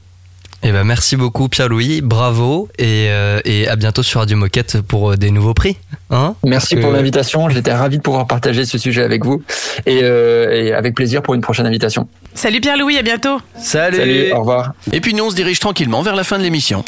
Eh 0.63 0.73
ben, 0.73 0.85
merci 0.85 1.17
beaucoup 1.17 1.49
Pierre-Louis, 1.49 2.03
bravo 2.03 2.69
et, 2.79 3.07
euh, 3.09 3.41
et 3.47 3.67
à 3.67 3.77
bientôt 3.77 4.03
sur 4.03 4.21
Radio 4.21 4.37
Moquette 4.37 4.83
pour 4.83 5.13
euh, 5.13 5.17
des 5.17 5.31
nouveaux 5.31 5.55
prix. 5.55 5.79
Hein 6.11 6.35
Merci 6.45 6.77
pour 6.77 6.93
l'invitation. 6.93 7.49
J'étais 7.49 7.73
ravi 7.73 7.97
de 7.97 8.03
pouvoir 8.03 8.27
partager 8.27 8.67
ce 8.67 8.77
sujet 8.77 9.03
avec 9.03 9.25
vous 9.25 9.43
et, 9.87 10.01
euh, 10.03 10.51
et 10.53 10.75
avec 10.75 10.95
plaisir 10.95 11.23
pour 11.23 11.33
une 11.33 11.41
prochaine 11.41 11.67
invitation. 11.67 12.09
Salut 12.35 12.61
Pierre-Louis, 12.61 12.99
à 12.99 13.03
bientôt. 13.03 13.39
Salut. 13.59 13.97
Salut, 13.97 14.33
au 14.33 14.41
revoir. 14.41 14.75
Et 14.93 15.01
puis 15.01 15.15
nous, 15.15 15.25
on 15.25 15.31
se 15.31 15.35
dirige 15.35 15.61
tranquillement 15.61 16.03
vers 16.03 16.15
la 16.15 16.25
fin 16.25 16.37
de 16.37 16.43
l'émission. 16.43 16.85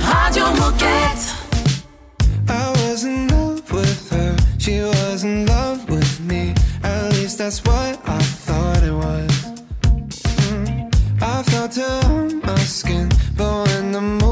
Radio 0.00 0.44
Moquette. 0.58 1.34
I 2.50 2.72
was 2.90 3.04
in 3.04 3.28
love 3.28 3.62
with 3.72 4.12
her. 4.12 4.36
She 4.58 4.82
was 4.82 5.24
in 5.24 5.46
love 5.46 5.78
with 5.88 6.20
me. 6.20 6.52
At 6.82 7.14
least 7.14 7.38
that's 7.38 7.62
what 7.64 8.03
skin, 12.64 13.08
but 13.36 13.68
when 13.68 13.92
the 13.92 14.23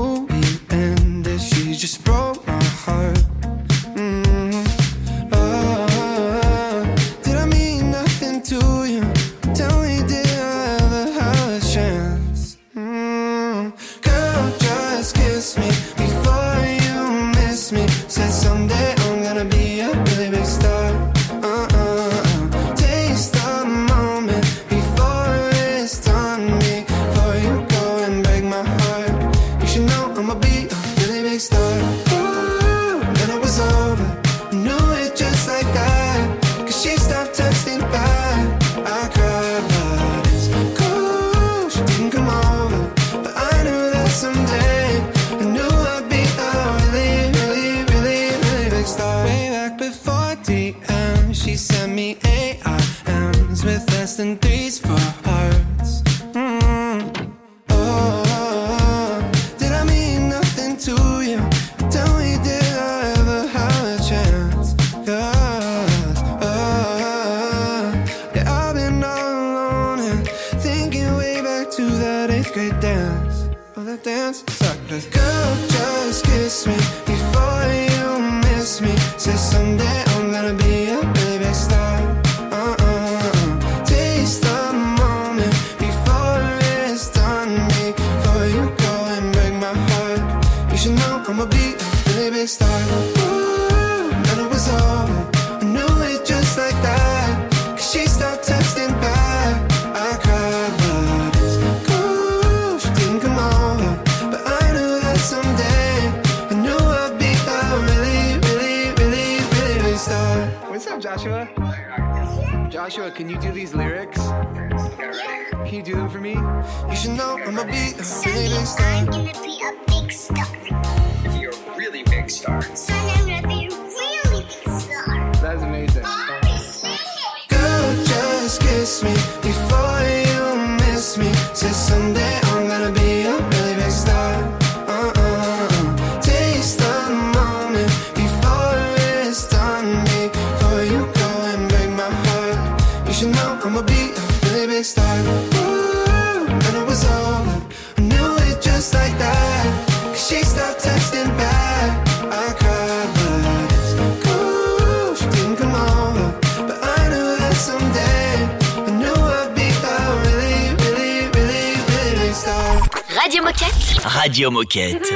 Moquette. 164.63 165.03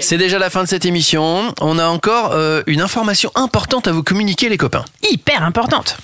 C'est 0.00 0.18
déjà 0.18 0.38
la 0.38 0.50
fin 0.50 0.62
de 0.62 0.68
cette 0.68 0.84
émission. 0.84 1.54
On 1.60 1.78
a 1.78 1.86
encore 1.86 2.32
euh, 2.32 2.62
une 2.66 2.80
information 2.80 3.30
importante 3.34 3.88
à 3.88 3.92
vous 3.92 4.02
communiquer, 4.02 4.48
les 4.48 4.58
copains. 4.58 4.84
Hyper 5.02 5.42
importante. 5.42 5.96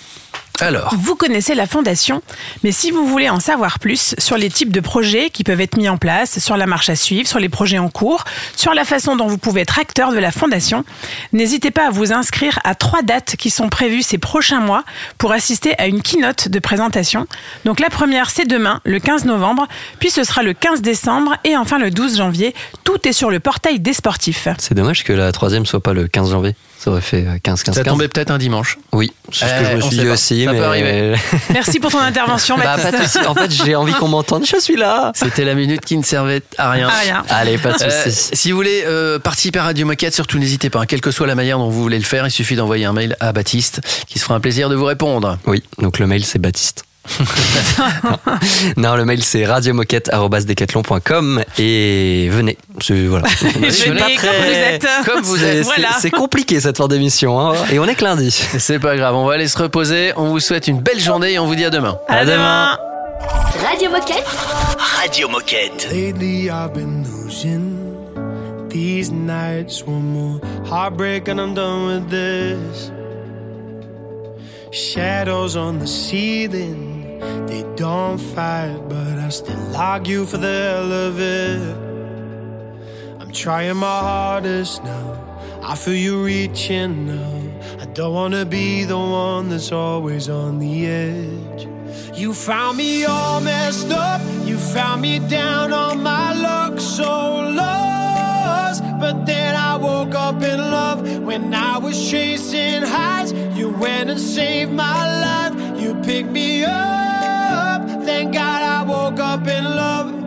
Alors, 0.60 0.94
Vous 0.96 1.14
connaissez 1.14 1.54
la 1.54 1.66
fondation, 1.66 2.22
mais 2.62 2.72
si 2.72 2.90
vous 2.90 3.06
voulez 3.06 3.30
en 3.30 3.40
savoir 3.40 3.78
plus 3.78 4.14
sur 4.18 4.36
les 4.36 4.50
types 4.50 4.72
de 4.72 4.80
projets 4.80 5.30
qui 5.30 5.42
peuvent 5.42 5.60
être 5.60 5.76
mis 5.76 5.88
en 5.88 5.96
place, 5.96 6.38
sur 6.38 6.56
la 6.56 6.66
marche 6.66 6.90
à 6.90 6.96
suivre, 6.96 7.26
sur 7.26 7.38
les 7.38 7.48
projets 7.48 7.78
en 7.78 7.88
cours, 7.88 8.24
sur 8.56 8.74
la 8.74 8.84
façon 8.84 9.16
dont 9.16 9.26
vous 9.26 9.38
pouvez 9.38 9.62
être 9.62 9.78
acteur 9.78 10.12
de 10.12 10.18
la 10.18 10.30
fondation, 10.30 10.84
n'hésitez 11.32 11.70
pas 11.70 11.86
à 11.86 11.90
vous 11.90 12.12
inscrire 12.12 12.58
à 12.64 12.74
trois 12.74 13.02
dates 13.02 13.36
qui 13.36 13.50
sont 13.50 13.68
prévues 13.68 14.02
ces 14.02 14.18
prochains 14.18 14.60
mois 14.60 14.84
pour 15.18 15.32
assister 15.32 15.74
à 15.78 15.86
une 15.86 16.02
keynote 16.02 16.48
de 16.48 16.58
présentation. 16.58 17.26
Donc 17.64 17.80
la 17.80 17.88
première, 17.88 18.30
c'est 18.30 18.46
demain, 18.46 18.80
le 18.84 19.00
15 19.00 19.24
novembre, 19.24 19.66
puis 19.98 20.10
ce 20.10 20.24
sera 20.24 20.42
le 20.42 20.52
15 20.52 20.82
décembre 20.82 21.36
et 21.44 21.56
enfin 21.56 21.78
le 21.78 21.90
12 21.90 22.18
janvier. 22.18 22.54
Tout 22.84 23.08
est 23.08 23.12
sur 23.12 23.30
le 23.30 23.40
portail 23.40 23.80
des 23.80 23.92
sportifs. 23.94 24.48
C'est 24.58 24.74
dommage 24.74 25.04
que 25.04 25.12
la 25.12 25.32
troisième 25.32 25.64
soit 25.66 25.82
pas 25.82 25.94
le 25.94 26.06
15 26.06 26.30
janvier. 26.30 26.54
Ça 26.82 26.90
aurait 26.90 27.02
fait 27.02 27.26
15 27.42 27.62
15 27.62 27.74
ça 27.74 27.82
15. 27.84 27.92
tombait 27.92 28.08
peut-être 28.08 28.30
un 28.30 28.38
dimanche. 28.38 28.78
Oui, 28.92 29.12
c'est 29.30 29.44
ce 29.44 29.50
que 29.50 29.56
Eh, 29.60 29.64
je 29.72 29.76
me 29.76 29.82
on 29.82 29.88
suis 29.88 29.98
dit 29.98 30.06
pas. 30.06 30.12
aussi. 30.12 30.44
Ça 30.46 30.52
mais... 30.52 30.58
peut 30.58 30.64
arriver. 30.64 31.14
Merci 31.52 31.78
pour 31.78 31.90
ton 31.90 31.98
intervention, 31.98 32.56
Bah, 32.56 32.64
Baptiste. 32.78 32.90
pas 32.90 32.98
de 32.98 33.02
souci. 33.06 33.26
En 33.26 33.34
fait, 33.34 33.50
j'ai 33.50 33.74
envie 33.76 33.92
qu'on 33.92 34.08
m'entende. 34.08 34.46
Je 34.46 34.58
suis 34.58 34.76
là. 34.76 35.12
C'était 35.14 35.44
la 35.44 35.54
minute 35.54 35.82
qui 35.84 35.98
ne 35.98 36.02
servait 36.02 36.40
à 36.56 36.70
rien. 36.70 36.88
À 36.88 36.98
rien. 37.00 37.22
Allez, 37.28 37.58
pas 37.58 37.72
de 37.74 37.82
Euh, 37.82 38.04
souci. 38.04 38.30
si 38.32 38.50
vous 38.50 38.56
voulez 38.56 38.82
euh, 38.86 39.18
participer 39.18 39.58
à 39.58 39.64
Radio 39.64 39.86
Moquette, 39.86 40.14
surtout 40.14 40.38
n'hésitez 40.38 40.70
pas. 40.70 40.80
hein. 40.80 40.86
Quelle 40.86 41.02
que 41.02 41.10
soit 41.10 41.26
la 41.26 41.34
manière 41.34 41.58
dont 41.58 41.68
vous 41.68 41.82
voulez 41.82 41.98
le 41.98 42.04
faire, 42.04 42.26
il 42.26 42.30
suffit 42.30 42.56
d'envoyer 42.56 42.86
un 42.86 42.94
mail 42.94 43.14
à 43.20 43.32
Baptiste 43.32 43.80
qui 44.08 44.18
se 44.18 44.24
fera 44.24 44.36
un 44.36 44.40
plaisir 44.40 44.70
de 44.70 44.74
vous 44.74 44.86
répondre. 44.86 45.38
Oui, 45.46 45.62
donc 45.82 45.98
le 45.98 46.06
mail 46.06 46.24
c'est 46.24 46.38
Baptiste. 46.38 46.84
Non, 48.76 48.94
le 48.96 49.04
mail 49.04 49.22
c'est 49.22 49.44
radiomoquette.com 49.46 51.42
et 51.58 52.28
venez. 52.30 52.56
C'est- 52.80 53.06
Voilà. 53.06 53.28
Venez 53.40 53.66
Je 53.68 53.72
suis 53.74 53.90
pas 53.90 53.96
comme 54.20 54.36
vous 54.42 54.50
êtes. 54.52 54.86
Comme 55.06 55.22
vous 55.22 55.36
C'est- 55.38 55.44
êtes. 55.46 55.64
c'est- 55.64 55.74
Voilà. 55.74 55.88
C'est 56.00 56.10
compliqué 56.10 56.60
cette 56.60 56.76
fin 56.78 56.88
d'émission. 56.88 57.38
hein. 57.40 57.54
Et 57.72 57.78
on 57.78 57.86
est 57.86 57.94
que 57.94 58.04
lundi. 58.04 58.30
C'est 58.30 58.78
pas 58.78 58.96
grave, 58.96 59.14
on 59.14 59.26
va 59.26 59.34
aller 59.34 59.48
se 59.48 59.58
reposer. 59.58 60.12
On 60.16 60.28
vous 60.28 60.40
souhaite 60.40 60.68
une 60.68 60.80
belle 60.80 61.00
journée 61.00 61.32
et 61.34 61.38
on 61.38 61.46
vous 61.46 61.54
dit 61.54 61.64
à 61.64 61.70
demain. 61.70 61.98
À 62.08 62.24
demain. 62.24 62.78
Radio 63.68 63.90
Moquette. 63.90 64.24
Radio 65.00 65.28
Moquette. 65.28 65.88
Lately 65.92 66.48
I've 66.50 66.72
been 66.72 67.04
losing 67.04 67.76
these 68.70 69.10
nights. 69.12 69.82
One 69.86 70.02
more 70.12 70.40
heartbreak 70.70 71.28
and 71.28 71.38
I'm 71.38 71.54
done 71.54 71.86
with 71.86 72.08
this. 72.10 72.90
Shadows 74.72 75.56
on 75.56 75.80
the 75.80 75.86
ceiling, 75.86 76.89
they 77.46 77.64
don't 77.76 78.18
fight, 78.18 78.78
but 78.88 79.18
I 79.18 79.28
still 79.28 79.76
argue 79.76 80.24
for 80.24 80.38
the 80.38 80.48
hell 80.48 80.92
of 80.92 81.20
it. 81.20 81.76
I'm 83.20 83.32
trying 83.32 83.76
my 83.76 84.00
hardest 84.00 84.82
now. 84.84 85.16
I 85.62 85.74
feel 85.74 85.94
you 85.94 86.24
reaching 86.24 87.06
now. 87.06 87.40
I 87.80 87.86
don't 87.86 88.14
wanna 88.14 88.44
be 88.44 88.84
the 88.84 88.98
one 88.98 89.50
that's 89.50 89.72
always 89.72 90.28
on 90.28 90.58
the 90.58 90.86
edge. 90.86 91.68
You 92.14 92.34
found 92.34 92.78
me 92.78 93.04
all 93.04 93.40
messed 93.40 93.90
up. 93.90 94.20
You 94.44 94.56
found 94.58 95.02
me 95.02 95.18
down 95.18 95.72
on 95.72 96.02
my 96.02 96.32
luck, 96.32 96.80
so 96.80 97.40
lost. 98.70 98.82
But 99.00 99.26
then 99.26 99.56
I 99.56 99.76
woke 99.76 100.14
up 100.14 100.42
in 100.42 100.58
love 100.58 101.22
when 101.22 101.54
I 101.54 101.78
was 101.78 102.10
chasing 102.10 102.82
highs. 102.82 103.32
You 103.32 103.70
went 103.70 104.10
and 104.10 104.20
saved 104.20 104.72
my 104.72 105.20
life. 105.20 105.80
You 105.80 105.94
picked 106.02 106.30
me 106.30 106.64
up. 106.64 107.82
Thank 108.04 108.34
God 108.34 108.62
I 108.62 108.82
woke 108.82 109.20
up 109.20 109.46
in 109.46 109.64
love 109.64 110.19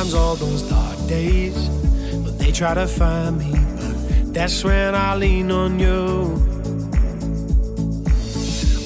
All 0.00 0.34
those 0.34 0.62
dark 0.62 0.96
days, 1.08 1.68
but 2.24 2.38
they 2.38 2.50
try 2.50 2.72
to 2.72 2.86
find 2.86 3.36
me, 3.38 3.52
but 3.76 4.32
that's 4.32 4.64
when 4.64 4.94
I 4.94 5.14
lean 5.14 5.52
on 5.52 5.78
you. 5.78 6.24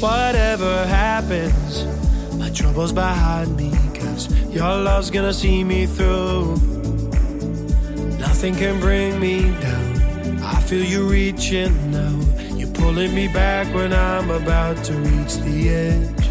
Whatever 0.01 0.85
happens, 0.87 1.85
my 2.35 2.51
troubles 2.51 2.93
behind 2.93 3.57
me, 3.57 3.71
cause 3.95 4.29
your 4.53 4.77
love's 4.77 5.11
gonna 5.11 5.33
see 5.33 5.63
me 5.63 5.87
through. 5.87 6.57
Nothing 8.19 8.57
can 8.57 8.81
bring 8.81 9.21
me 9.21 9.43
down. 9.61 10.43
I 10.43 10.61
feel 10.63 10.85
you 10.85 11.09
reaching 11.09 11.93
now. 11.93 12.21
You're 12.57 12.73
pulling 12.73 13.15
me 13.15 13.29
back 13.29 13.73
when 13.73 13.93
I'm 13.93 14.31
about 14.31 14.83
to 14.87 14.93
reach 14.95 15.37
the 15.37 15.69
edge. 15.69 16.24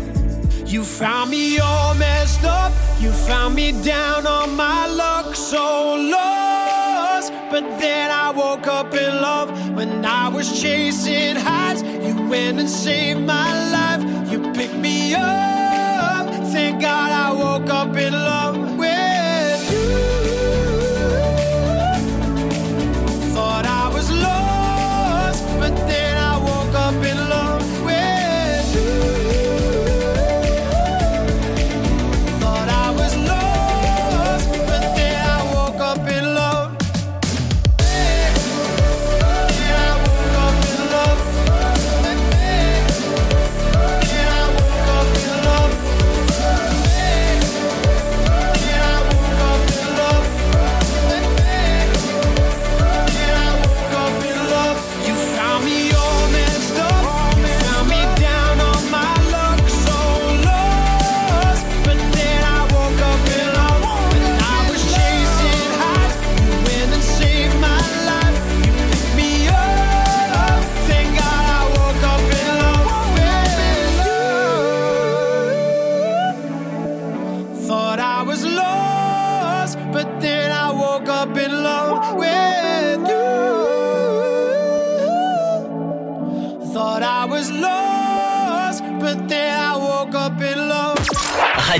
You 0.73 0.83
found 0.83 1.29
me 1.29 1.59
all 1.59 1.93
messed 1.93 2.43
up. 2.43 2.73
You 2.99 3.11
found 3.11 3.53
me 3.53 3.73
down 3.83 4.25
on 4.25 4.55
my 4.55 4.87
luck, 4.87 5.35
so 5.35 5.93
lost. 5.93 7.31
But 7.51 7.61
then 7.79 8.09
I 8.09 8.31
woke 8.31 8.65
up 8.65 8.91
in 8.91 9.21
love 9.21 9.51
when 9.75 10.03
I 10.03 10.29
was 10.29 10.59
chasing 10.59 11.35
highs. 11.35 11.83
You 11.83 12.27
went 12.27 12.57
and 12.59 12.67
saved 12.67 13.19
my 13.19 13.51
life. 13.69 14.31
You 14.31 14.39
picked 14.53 14.77
me 14.77 15.13
up. 15.13 16.25
Thank 16.51 16.81
God 16.81 17.11
I 17.11 17.31
woke 17.33 17.69
up 17.69 17.95
in 17.95 18.11
love 18.11 18.62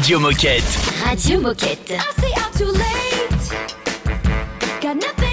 Radio 0.03 0.19
Moquette. 0.19 0.65
Radio 1.01 1.39
Moquette. 1.39 1.95
I 1.95 2.11
say 2.19 2.33
I'm 2.35 2.51
too 2.51 2.71
late. 2.73 3.53
Got 4.81 4.97
nothing 4.97 5.32